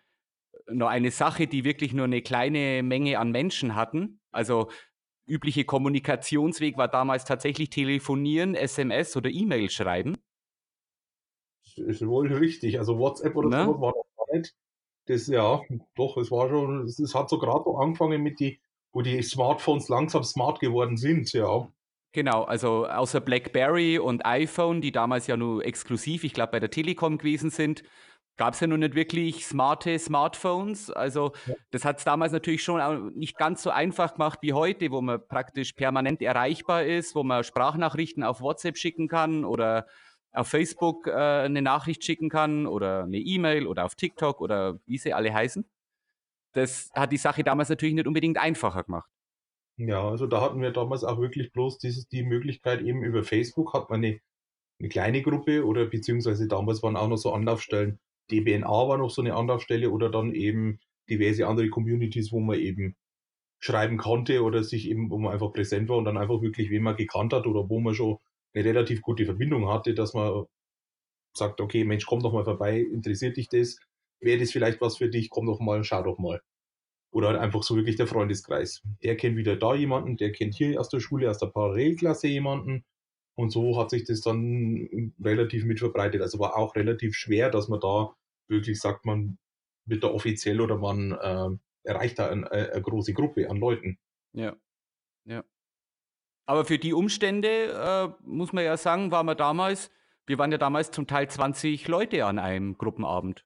[0.67, 4.21] noch eine Sache, die wirklich nur eine kleine Menge an Menschen hatten.
[4.31, 4.69] Also
[5.27, 10.17] übliche Kommunikationsweg war damals tatsächlich telefonieren, SMS oder E-Mail schreiben
[11.77, 12.79] ist wohl richtig.
[12.79, 13.65] Also WhatsApp oder ne?
[13.65, 14.55] sowas war das nicht.
[15.07, 15.61] Das, ja,
[15.95, 18.61] doch, es war schon, es hat so gerade angefangen mit die,
[18.93, 21.67] wo die Smartphones langsam smart geworden sind, ja.
[22.13, 26.69] Genau, also außer BlackBerry und iPhone, die damals ja nur exklusiv, ich glaube, bei der
[26.69, 27.83] Telekom gewesen sind,
[28.35, 30.89] gab es ja noch nicht wirklich smarte Smartphones.
[30.89, 31.53] Also ja.
[31.71, 35.25] das hat es damals natürlich schon nicht ganz so einfach gemacht wie heute, wo man
[35.25, 39.85] praktisch permanent erreichbar ist, wo man Sprachnachrichten auf WhatsApp schicken kann oder
[40.33, 44.97] auf Facebook äh, eine Nachricht schicken kann oder eine E-Mail oder auf TikTok oder wie
[44.97, 45.65] sie alle heißen.
[46.53, 49.09] Das hat die Sache damals natürlich nicht unbedingt einfacher gemacht.
[49.77, 53.73] Ja, also da hatten wir damals auch wirklich bloß dieses, die Möglichkeit, eben über Facebook
[53.73, 54.19] hat man eine,
[54.79, 57.99] eine kleine Gruppe oder beziehungsweise damals waren auch noch so Anlaufstellen.
[58.31, 60.79] DBNA war noch so eine Anlaufstelle oder dann eben
[61.09, 62.95] diverse andere Communities, wo man eben
[63.59, 66.83] schreiben konnte oder sich eben, wo man einfach präsent war und dann einfach wirklich, wen
[66.83, 68.17] man gekannt hat oder wo man schon
[68.53, 70.45] eine relativ gute Verbindung hatte, dass man
[71.35, 73.77] sagt, okay, Mensch, komm doch mal vorbei, interessiert dich das?
[74.21, 75.29] Wäre das vielleicht was für dich?
[75.29, 76.41] Komm doch mal, schau doch mal.
[77.11, 78.83] Oder halt einfach so wirklich der Freundeskreis.
[79.03, 82.85] Der kennt wieder da jemanden, der kennt hier aus der Schule, aus der Parallelklasse jemanden.
[83.35, 86.21] Und so hat sich das dann relativ mit verbreitet.
[86.21, 88.13] Also war auch relativ schwer, dass man da
[88.47, 89.37] wirklich sagt, man
[89.85, 93.97] wird da offiziell oder man äh, erreicht da eine, äh, eine große Gruppe an Leuten.
[94.33, 94.55] Ja,
[95.25, 95.43] ja.
[96.45, 99.91] Aber für die Umstände, äh, muss man ja sagen, waren wir damals,
[100.25, 103.45] wir waren ja damals zum Teil 20 Leute an einem Gruppenabend.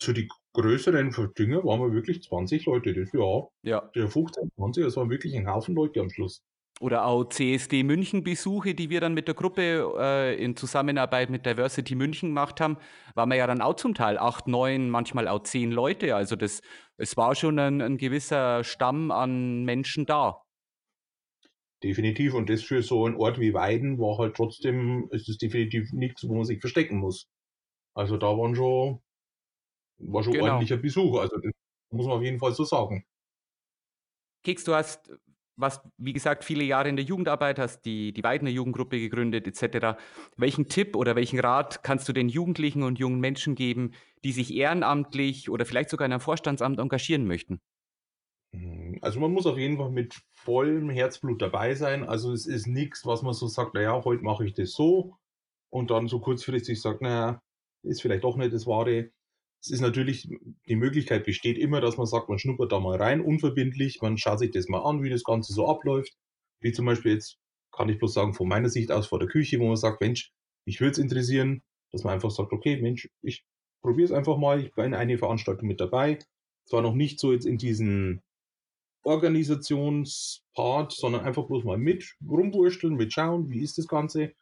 [0.00, 3.46] Für die größeren Dinge waren wir wirklich 20 Leute, das ja.
[3.62, 3.90] Ja.
[3.94, 6.42] Der 15, 20, das waren wirklich ein Haufen Leute am Schluss.
[6.80, 11.44] Oder auch CSD München Besuche, die wir dann mit der Gruppe äh, in Zusammenarbeit mit
[11.44, 12.76] Diversity München gemacht haben,
[13.14, 16.14] waren wir ja dann auch zum Teil acht, neun, manchmal auch zehn Leute.
[16.14, 16.60] Also das,
[16.96, 20.42] es war schon ein, ein gewisser Stamm an Menschen da.
[21.82, 22.34] Definitiv.
[22.34, 26.28] Und das für so einen Ort wie Weiden war halt trotzdem, ist es definitiv nichts,
[26.28, 27.28] wo man sich verstecken muss.
[27.94, 29.00] Also da waren schon,
[29.98, 30.44] war schon Genau.
[30.44, 31.18] ordentlicher Besuch.
[31.18, 31.52] Also das
[31.90, 33.04] muss man auf jeden Fall so sagen.
[34.44, 35.10] Keks, du hast,
[35.56, 39.98] was, wie gesagt, viele Jahre in der Jugendarbeit, hast die, die Weidener Jugendgruppe gegründet, etc.
[40.36, 43.92] Welchen Tipp oder welchen Rat kannst du den Jugendlichen und jungen Menschen geben,
[44.24, 47.60] die sich ehrenamtlich oder vielleicht sogar in einem Vorstandsamt engagieren möchten?
[48.52, 48.98] Mhm.
[49.02, 52.04] Also man muss auf jeden Fall mit vollem Herzblut dabei sein.
[52.08, 55.16] Also es ist nichts, was man so sagt, naja, heute mache ich das so
[55.70, 57.42] und dann so kurzfristig sagt, naja,
[57.82, 59.10] ist vielleicht doch nicht das Wahre.
[59.60, 60.28] Es ist natürlich,
[60.68, 64.38] die Möglichkeit besteht immer, dass man sagt, man schnuppert da mal rein, unverbindlich, man schaut
[64.38, 66.16] sich das mal an, wie das Ganze so abläuft.
[66.60, 67.38] Wie zum Beispiel jetzt,
[67.72, 70.32] kann ich bloß sagen, von meiner Sicht aus vor der Küche, wo man sagt, Mensch,
[70.64, 73.44] mich würde es interessieren, dass man einfach sagt, okay, Mensch, ich
[73.82, 76.18] probiere es einfach mal, ich bin in eine Veranstaltung mit dabei.
[76.66, 78.22] Zwar noch nicht so jetzt in diesen
[79.02, 84.32] Organisationspart, sondern einfach bloß mal mit rumwursteln, mit schauen, wie ist das Ganze.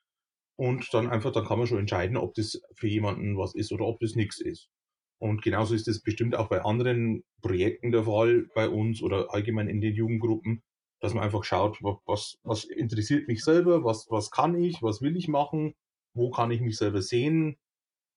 [0.57, 3.87] Und dann einfach, dann kann man schon entscheiden, ob das für jemanden was ist oder
[3.87, 4.71] ob das nichts ist.
[5.19, 9.69] Und genauso ist es bestimmt auch bei anderen Projekten der Fall bei uns oder allgemein
[9.69, 10.63] in den Jugendgruppen,
[11.01, 15.03] dass man einfach schaut, wa- was, was interessiert mich selber, was, was kann ich, was
[15.03, 15.75] will ich machen,
[16.15, 17.57] wo kann ich mich selber sehen?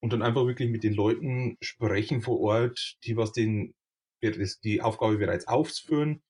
[0.01, 3.73] Und dann einfach wirklich mit den Leuten sprechen vor Ort, die was den,
[4.63, 6.21] die Aufgabe bereits ausführen,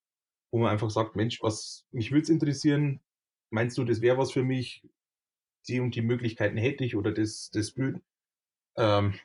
[0.52, 3.02] wo man einfach sagt, Mensch, was mich würde es interessieren,
[3.52, 4.84] meinst du, das wäre was für mich,
[5.68, 8.02] die und die Möglichkeiten hätte ich oder das, das würde,
[8.78, 9.16] ähm,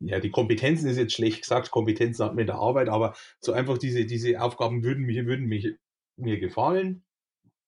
[0.00, 3.52] ja, die Kompetenzen ist jetzt schlecht gesagt, Kompetenzen hat man in der Arbeit, aber so
[3.52, 5.74] einfach diese, diese Aufgaben würden mir, würden mich,
[6.16, 7.04] mir gefallen.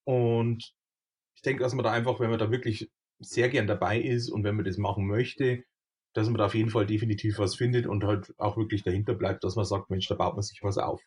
[0.05, 0.75] Und
[1.35, 2.91] ich denke, dass man da einfach, wenn man da wirklich
[3.21, 5.65] sehr gern dabei ist und wenn man das machen möchte,
[6.15, 9.45] dass man da auf jeden Fall definitiv was findet und halt auch wirklich dahinter bleibt,
[9.45, 11.03] dass man sagt, Mensch, da baut man sich was auf.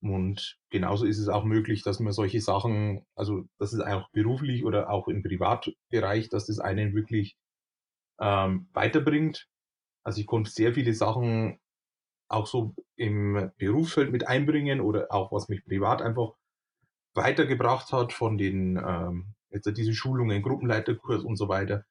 [0.00, 4.64] Und genauso ist es auch möglich, dass man solche Sachen, also das ist auch beruflich
[4.64, 7.36] oder auch im Privatbereich, dass das einen wirklich
[8.20, 9.48] ähm, weiterbringt.
[10.08, 11.60] Also ich konnte sehr viele Sachen
[12.30, 16.32] auch so im Berufsfeld mit einbringen oder auch was mich privat einfach
[17.14, 21.84] weitergebracht hat von den ähm, jetzt diese Schulungen, Gruppenleiterkurs und so weiter.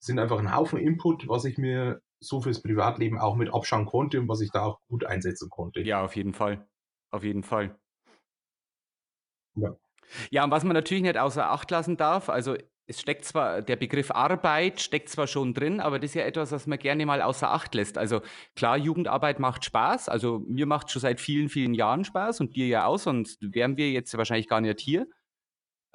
[0.00, 4.20] Sind einfach ein Haufen Input, was ich mir so fürs Privatleben auch mit abschauen konnte
[4.20, 5.80] und was ich da auch gut einsetzen konnte.
[5.80, 6.68] Ja, auf jeden Fall.
[7.10, 7.74] Auf jeden Fall.
[9.54, 9.74] Ja.
[10.30, 12.54] Ja, und was man natürlich nicht außer Acht lassen darf, also
[12.86, 16.52] es steckt zwar, der Begriff Arbeit steckt zwar schon drin, aber das ist ja etwas,
[16.52, 17.96] was man gerne mal außer Acht lässt.
[17.96, 18.22] Also
[18.56, 20.08] klar, Jugendarbeit macht Spaß.
[20.08, 23.76] Also mir macht schon seit vielen, vielen Jahren Spaß und dir ja auch, sonst wären
[23.76, 25.06] wir jetzt wahrscheinlich gar nicht hier.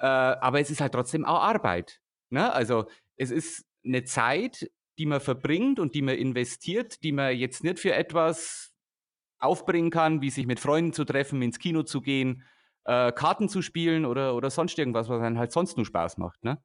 [0.00, 2.00] Äh, aber es ist halt trotzdem auch Arbeit.
[2.30, 2.52] Ne?
[2.52, 2.86] Also
[3.16, 7.78] es ist eine Zeit, die man verbringt und die man investiert, die man jetzt nicht
[7.78, 8.72] für etwas
[9.38, 12.44] aufbringen kann, wie sich mit Freunden zu treffen, ins Kino zu gehen,
[12.84, 16.42] äh, Karten zu spielen oder, oder sonst irgendwas, was einem halt sonst nur Spaß macht.
[16.42, 16.60] Ne?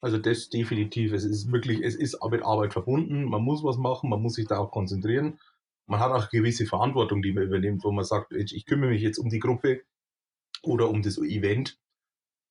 [0.00, 1.12] Also das definitiv.
[1.12, 3.24] Es ist wirklich, es ist mit Arbeit verbunden.
[3.24, 5.40] Man muss was machen, man muss sich da auch konzentrieren.
[5.86, 9.18] Man hat auch gewisse Verantwortung, die man übernimmt, wo man sagt, ich kümmere mich jetzt
[9.18, 9.82] um die Gruppe
[10.62, 11.78] oder um das Event.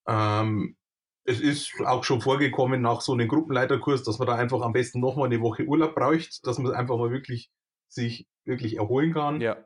[0.07, 0.75] Ähm,
[1.23, 4.99] es ist auch schon vorgekommen nach so einem Gruppenleiterkurs, dass man da einfach am besten
[4.99, 7.51] nochmal eine Woche Urlaub braucht, dass man einfach mal wirklich
[7.89, 9.41] sich wirklich erholen kann.
[9.41, 9.57] Ja,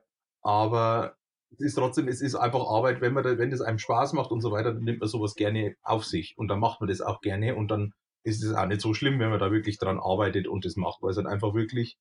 [0.41, 1.15] Aber
[1.53, 4.31] es ist trotzdem, es ist einfach Arbeit, wenn man da, wenn das einem Spaß macht
[4.31, 7.01] und so weiter, dann nimmt man sowas gerne auf sich und dann macht man das
[7.01, 7.93] auch gerne und dann
[8.23, 11.01] ist es auch nicht so schlimm, wenn man da wirklich dran arbeitet und das macht,
[11.01, 11.97] weil es dann einfach wirklich,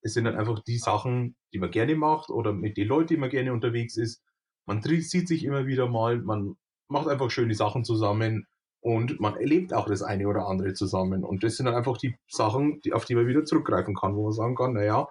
[0.00, 3.16] es sind dann einfach die Sachen, die man gerne macht oder mit den Leuten, die
[3.16, 4.22] man gerne unterwegs ist,
[4.66, 6.56] man sieht sich immer wieder mal, man
[6.88, 8.46] macht einfach schöne Sachen zusammen
[8.80, 11.24] und man erlebt auch das eine oder andere zusammen.
[11.24, 14.24] Und das sind dann einfach die Sachen, die, auf die man wieder zurückgreifen kann, wo
[14.24, 15.08] man sagen kann, naja,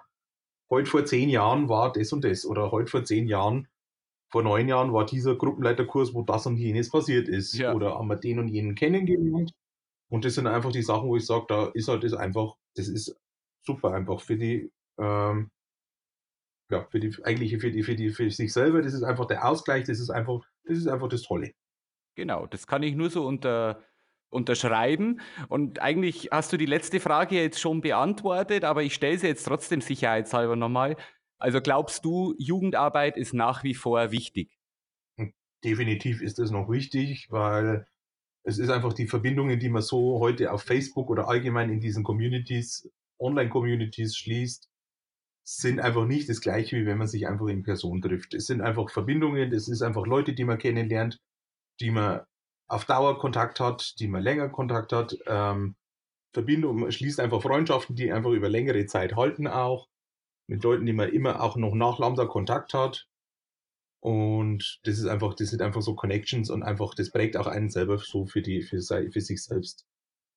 [0.70, 3.68] heute vor zehn Jahren war das und das oder heute vor zehn Jahren,
[4.30, 7.54] vor neun Jahren war dieser Gruppenleiterkurs, wo das und jenes passiert ist.
[7.54, 7.74] Ja.
[7.74, 9.52] Oder haben wir den und jenen kennengelernt.
[10.10, 12.88] Und das sind einfach die Sachen, wo ich sage, da ist halt das einfach, das
[12.88, 13.16] ist
[13.62, 15.50] super einfach für die, ähm,
[16.70, 18.82] ja, für die eigentliche, für die, für die, für sich selber.
[18.82, 21.52] Das ist einfach der Ausgleich, das ist einfach, das ist einfach das Tolle.
[22.14, 23.82] Genau, das kann ich nur so unter,
[24.30, 25.20] unterschreiben.
[25.48, 29.44] Und eigentlich hast du die letzte Frage jetzt schon beantwortet, aber ich stelle sie jetzt
[29.44, 30.96] trotzdem sicherheitshalber nochmal.
[31.38, 34.58] Also glaubst du, Jugendarbeit ist nach wie vor wichtig?
[35.18, 35.32] Hm,
[35.64, 37.86] definitiv ist es noch wichtig, weil
[38.42, 42.02] es ist einfach die Verbindungen, die man so heute auf Facebook oder allgemein in diesen
[42.02, 44.68] Communities, Online-Communities schließt,
[45.44, 48.34] sind einfach nicht das gleiche, wie wenn man sich einfach in Person trifft.
[48.34, 51.20] Es sind einfach Verbindungen, es ist einfach Leute, die man kennenlernt,
[51.80, 52.22] die man
[52.68, 55.16] auf Dauer Kontakt hat, die man länger Kontakt hat.
[55.26, 55.74] Ähm,
[56.34, 59.88] Verbindung, man schließt einfach Freundschaften, die einfach über längere Zeit halten auch.
[60.48, 63.06] Mit Leuten, die man immer auch noch nach Lambda Kontakt hat.
[64.00, 67.68] Und das ist einfach, das sind einfach so Connections und einfach, das prägt auch einen
[67.68, 69.86] selber so für die, für, für sich selbst.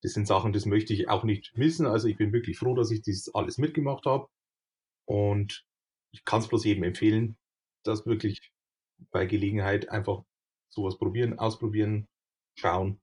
[0.02, 1.86] Das sind Sachen, das möchte ich auch nicht missen.
[1.86, 4.28] Also ich bin wirklich froh, dass ich das alles mitgemacht habe.
[5.06, 5.66] Und
[6.12, 7.38] ich kann es bloß jedem empfehlen,
[7.84, 8.52] dass wirklich
[9.12, 10.24] bei Gelegenheit einfach
[10.70, 12.08] sowas probieren, ausprobieren,
[12.58, 13.00] schauen.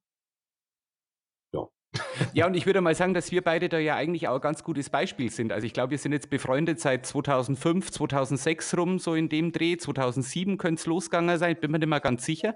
[1.95, 2.03] Ja.
[2.35, 4.63] Ja, und ich würde mal sagen, dass wir beide da ja eigentlich auch ein ganz
[4.63, 5.53] gutes Beispiel sind.
[5.53, 9.77] Also ich glaube, wir sind jetzt befreundet seit 2005, 2006 rum, so in dem Dreh.
[9.77, 12.55] 2007 könnte es losgegangen sein, bin mir nicht mehr ganz sicher.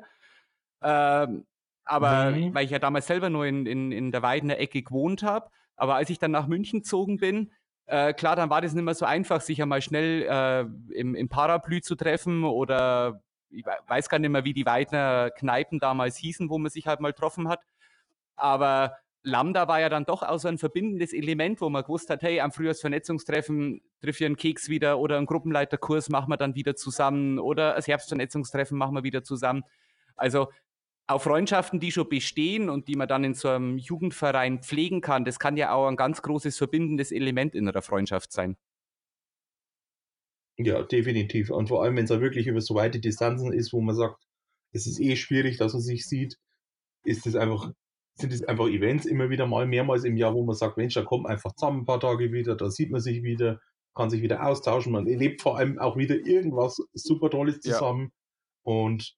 [0.83, 1.47] Ähm,
[1.85, 2.55] aber mhm.
[2.55, 5.49] weil ich ja damals selber nur in, in, in der Weidener Ecke gewohnt habe.
[5.77, 7.51] Aber als ich dann nach München gezogen bin,
[7.87, 11.29] äh, klar, dann war das nicht mehr so einfach, sich einmal schnell äh, im, im
[11.29, 16.49] Parapluie zu treffen oder ich weiß gar nicht mehr, wie die Weidner Kneipen damals hießen,
[16.49, 17.61] wo man sich halt mal getroffen hat.
[18.35, 22.23] Aber Lambda war ja dann doch auch so ein verbindendes Element, wo man gewusst hat,
[22.23, 26.75] hey, am Frühjahrsvernetzungstreffen triff ich einen Keks wieder oder einen Gruppenleiterkurs machen wir dann wieder
[26.75, 29.63] zusammen oder das Herbstvernetzungstreffen machen wir wieder zusammen.
[30.17, 30.49] Also
[31.07, 35.25] auch Freundschaften, die schon bestehen und die man dann in so einem Jugendverein pflegen kann,
[35.25, 38.57] das kann ja auch ein ganz großes verbindendes Element in einer Freundschaft sein.
[40.59, 41.51] Ja, definitiv.
[41.51, 44.23] Und vor allem, wenn es ja wirklich über so weite Distanzen ist, wo man sagt,
[44.73, 46.39] es ist eh schwierig, dass man sich sieht,
[47.05, 47.73] ist es einfach,
[48.15, 51.03] sind es einfach Events immer wieder mal, mehrmals im Jahr, wo man sagt, Mensch, da
[51.03, 53.61] kommt einfach zusammen ein paar Tage wieder, da sieht man sich wieder,
[53.95, 58.13] kann sich wieder austauschen, man erlebt vor allem auch wieder irgendwas super Tolles zusammen.
[58.13, 58.13] Ja.
[58.65, 59.17] Und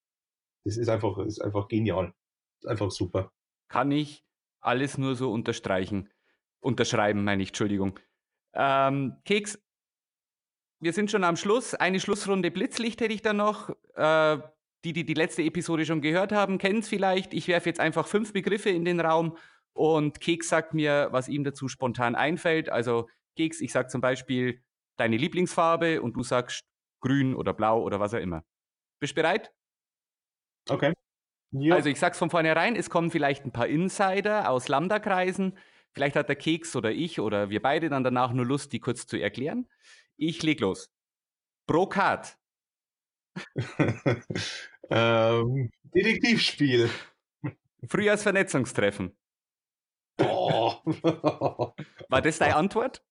[0.64, 2.12] das ist einfach, ist einfach genial.
[2.60, 3.30] Ist einfach super.
[3.68, 4.24] Kann ich
[4.60, 6.10] alles nur so unterstreichen.
[6.60, 8.00] Unterschreiben, meine ich, Entschuldigung.
[8.54, 9.62] Ähm, Keks,
[10.80, 11.74] wir sind schon am Schluss.
[11.74, 13.70] Eine Schlussrunde Blitzlicht hätte ich dann noch.
[13.94, 14.38] Äh,
[14.84, 17.34] die, die die letzte Episode schon gehört haben, kennen es vielleicht.
[17.34, 19.36] Ich werfe jetzt einfach fünf Begriffe in den Raum
[19.72, 22.68] und Keks sagt mir, was ihm dazu spontan einfällt.
[22.68, 24.62] Also Keks, ich sage zum Beispiel
[24.96, 26.64] deine Lieblingsfarbe und du sagst
[27.00, 28.44] grün oder blau oder was auch immer.
[29.00, 29.52] Bist du bereit?
[30.68, 30.92] Okay.
[31.50, 31.74] Ja.
[31.74, 35.58] Also ich sag's von vornherein, es kommen vielleicht ein paar Insider aus Lambda-Kreisen.
[35.92, 39.06] Vielleicht hat der Keks oder ich oder wir beide dann danach nur Lust, die kurz
[39.06, 39.68] zu erklären.
[40.16, 40.90] Ich leg los.
[41.66, 42.36] Brokat.
[44.90, 46.90] ähm, Detektivspiel.
[47.88, 49.16] Frühjahrsvernetzungstreffen.
[50.16, 50.82] Boah.
[52.08, 53.04] War das deine Antwort?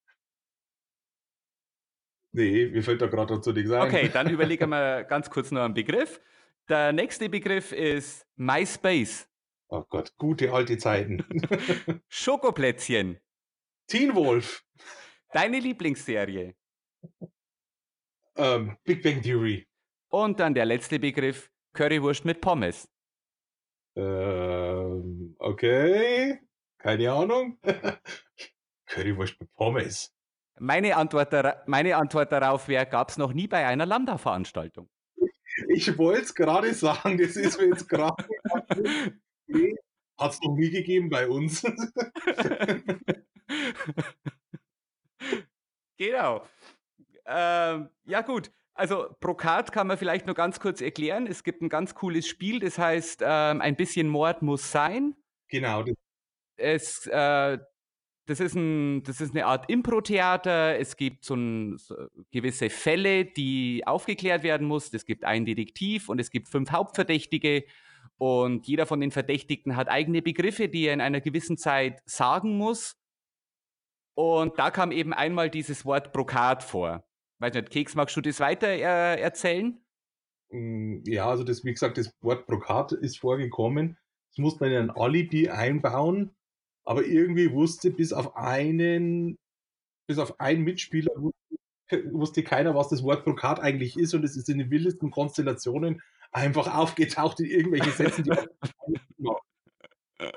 [2.32, 3.82] Nee, mir fällt da gerade dazu nichts ein.
[3.82, 6.20] Okay, dann überlegen wir ganz kurz noch einen Begriff.
[6.68, 9.28] Der nächste Begriff ist MySpace.
[9.68, 11.24] Oh Gott, gute alte Zeiten.
[12.08, 13.20] Schokoplätzchen.
[13.86, 14.64] Teen Wolf.
[15.32, 16.56] Deine Lieblingsserie.
[18.36, 19.66] Ähm, Big Bang Theory.
[20.08, 22.88] Und dann der letzte Begriff, Currywurst mit Pommes.
[23.96, 26.40] Ähm, okay.
[26.78, 27.58] Keine Ahnung.
[28.86, 30.14] Currywurst mit Pommes.
[30.58, 31.32] Meine Antwort,
[31.66, 34.88] meine Antwort darauf wäre, gab es noch nie bei einer Lambda-Veranstaltung.
[35.68, 38.24] Ich wollte es gerade sagen, das ist mir jetzt gerade.
[39.46, 39.74] nee,
[40.18, 41.62] hat es noch nie gegeben bei uns.
[45.96, 46.46] genau.
[47.26, 48.52] Ähm, ja, gut.
[48.74, 51.28] Also Brokat kann man vielleicht nur ganz kurz erklären.
[51.28, 55.14] Es gibt ein ganz cooles Spiel, das heißt ähm, ein bisschen Mord muss sein.
[55.48, 55.84] Genau.
[56.56, 57.58] Es, äh,
[58.26, 60.76] das, ist ein, das ist eine Art Impro-Theater.
[60.78, 61.94] Es gibt so, ein, so,
[62.32, 64.92] gewisse Fälle, die aufgeklärt werden muss.
[64.92, 67.64] Es gibt einen Detektiv und es gibt fünf Hauptverdächtige.
[68.18, 72.56] Und jeder von den Verdächtigen hat eigene Begriffe, die er in einer gewissen Zeit sagen
[72.56, 72.96] muss.
[74.14, 77.04] Und da kam eben einmal dieses Wort Brokat vor.
[77.44, 79.78] Weiß nicht, Keks, magst du das weiter äh, erzählen?
[80.48, 83.98] mm, ja, also das, wie gesagt, das Wort Brokat ist vorgekommen.
[84.30, 86.34] Das musste man in ein Alibi einbauen,
[86.86, 89.36] aber irgendwie wusste bis auf einen,
[90.06, 91.12] bis auf einen Mitspieler
[92.12, 96.00] wusste, keiner, was das Wort Brokat eigentlich ist und es ist in den wildesten Konstellationen
[96.32, 98.24] einfach aufgetaucht in irgendwelchen Sätzen,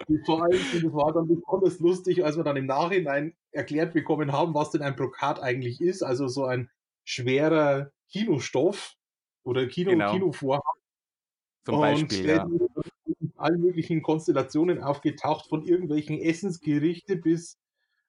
[0.10, 4.34] die Vor allem, das war dann besonders lustig, als wir dann im Nachhinein erklärt bekommen
[4.34, 6.04] haben, was denn ein Brokat eigentlich ist.
[6.04, 6.70] Also so ein
[7.08, 8.96] schwerer Kinostoff
[9.44, 10.12] oder Kino, genau.
[10.12, 10.62] Kinovorhang.
[11.66, 12.46] Zum Beispiel, ja.
[13.20, 17.58] In allen möglichen Konstellationen aufgetaucht, von irgendwelchen Essensgerichte bis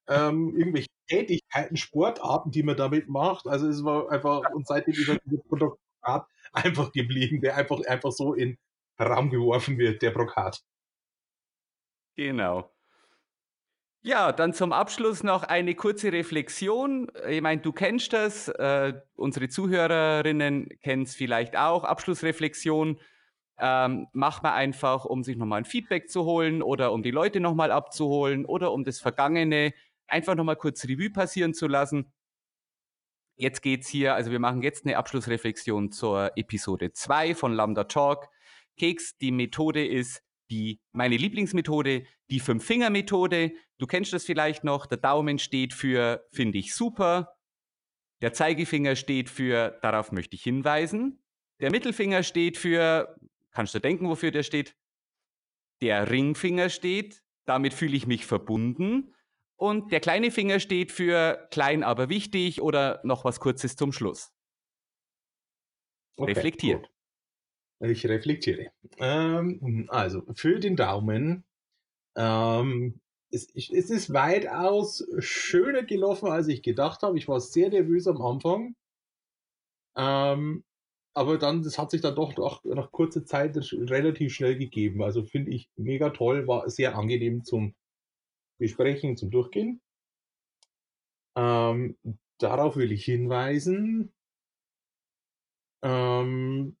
[0.07, 3.47] ähm, irgendwelche Tätigkeiten, Sportarten, die man damit macht.
[3.47, 5.79] Also es war einfach, und seitdem ist dieser Produkt
[6.51, 8.57] einfach geblieben, der einfach, einfach so in
[8.99, 10.61] Raum geworfen wird, der Brokat.
[12.15, 12.69] Genau.
[14.01, 17.11] Ja, dann zum Abschluss noch eine kurze Reflexion.
[17.27, 21.83] Ich meine, du kennst das, äh, unsere Zuhörerinnen kennen es vielleicht auch.
[21.83, 22.97] Abschlussreflexion
[23.59, 27.41] ähm, macht man einfach, um sich nochmal ein Feedback zu holen oder um die Leute
[27.41, 29.73] nochmal abzuholen oder um das Vergangene
[30.07, 32.13] einfach nochmal kurz Revue passieren zu lassen.
[33.35, 37.83] Jetzt geht es hier, also wir machen jetzt eine Abschlussreflexion zur Episode 2 von Lambda
[37.83, 38.29] Talk.
[38.77, 43.51] Keks, die Methode ist, die, meine Lieblingsmethode, die Fünf-Finger-Methode.
[43.77, 44.85] Du kennst das vielleicht noch.
[44.85, 47.37] Der Daumen steht für finde ich super.
[48.21, 51.23] Der Zeigefinger steht für darauf möchte ich hinweisen.
[51.59, 53.15] Der Mittelfinger steht für,
[53.51, 54.75] kannst du denken, wofür der steht?
[55.81, 59.13] Der Ringfinger steht, damit fühle ich mich verbunden.
[59.55, 64.33] Und der kleine Finger steht für klein, aber wichtig oder noch was Kurzes zum Schluss.
[66.15, 66.83] Okay, Reflektiert.
[66.83, 66.98] Gut.
[67.79, 68.71] Ich reflektiere.
[68.97, 71.45] Ähm, also, für den Daumen.
[72.17, 72.99] Ähm,
[73.31, 77.17] es, es, ist weitaus schöner gelaufen, als ich gedacht habe.
[77.17, 78.75] Ich war sehr nervös am Anfang.
[79.95, 80.63] Ähm,
[81.13, 85.03] aber dann, das hat sich dann doch nach, nach kurzer Zeit relativ schnell gegeben.
[85.03, 87.75] Also finde ich mega toll, war sehr angenehm zum
[88.57, 89.81] Besprechen, zum Durchgehen.
[91.35, 91.97] Ähm,
[92.39, 94.13] darauf will ich hinweisen.
[95.81, 96.77] Ähm,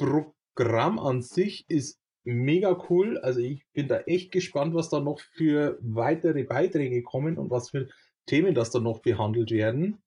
[0.00, 3.18] Programm an sich ist mega cool.
[3.18, 7.70] Also ich bin da echt gespannt, was da noch für weitere Beiträge kommen und was
[7.70, 7.88] für
[8.26, 10.02] Themen das da noch behandelt werden.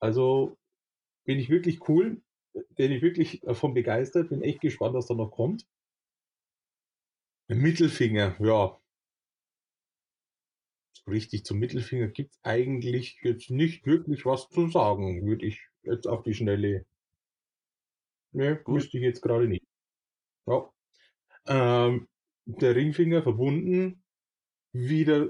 [0.00, 0.58] Also
[1.24, 2.22] bin ich wirklich cool,
[2.76, 5.66] bin ich wirklich davon begeistert, bin echt gespannt, was da noch kommt.
[7.48, 8.78] Mittelfinger, ja.
[11.06, 16.06] Richtig zum Mittelfinger gibt es eigentlich jetzt nicht wirklich was zu sagen, würde ich jetzt
[16.06, 16.86] auf die Schnelle
[18.34, 19.64] Ne, wüsste ich jetzt gerade nicht.
[20.46, 20.70] Ja.
[21.46, 22.08] Ähm,
[22.46, 24.02] der Ringfinger verbunden,
[24.72, 25.28] wieder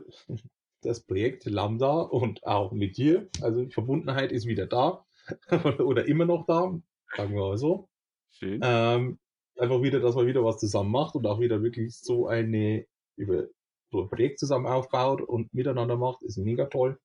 [0.81, 3.29] das Projekt Lambda und auch mit dir.
[3.43, 5.05] Also Verbundenheit ist wieder da
[5.81, 6.81] oder immer noch da,
[7.15, 7.89] sagen wir mal so.
[8.31, 8.61] Schön.
[8.63, 9.19] Ähm,
[9.59, 12.87] einfach wieder, dass man wieder was zusammen macht und auch wieder wirklich so eine
[13.17, 13.47] über
[13.91, 16.99] so ein Projekt zusammen aufbaut und miteinander macht, ist mega toll.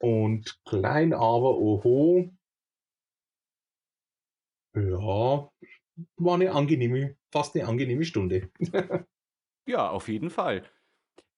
[0.00, 2.30] Und klein aber oho,
[4.74, 5.50] ja,
[6.16, 8.50] war eine angenehme, fast eine angenehme Stunde.
[9.66, 10.62] ja, auf jeden Fall.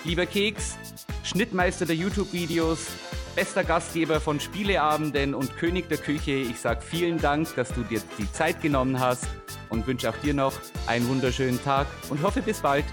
[0.03, 0.77] Lieber Keks,
[1.23, 2.89] Schnittmeister der YouTube-Videos,
[3.37, 6.33] bester Gastgeber von Spieleabenden und König der Küche.
[6.33, 9.29] Ich sage vielen Dank, dass du dir die Zeit genommen hast
[9.69, 10.55] und wünsche auch dir noch
[10.89, 12.87] einen wunderschönen Tag und hoffe bis bald.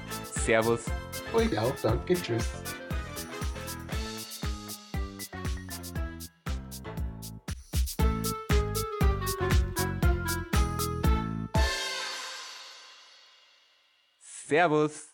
[0.46, 0.82] Servus.
[1.34, 2.46] Euch auch, danke, tschüss.
[14.52, 15.11] Servus.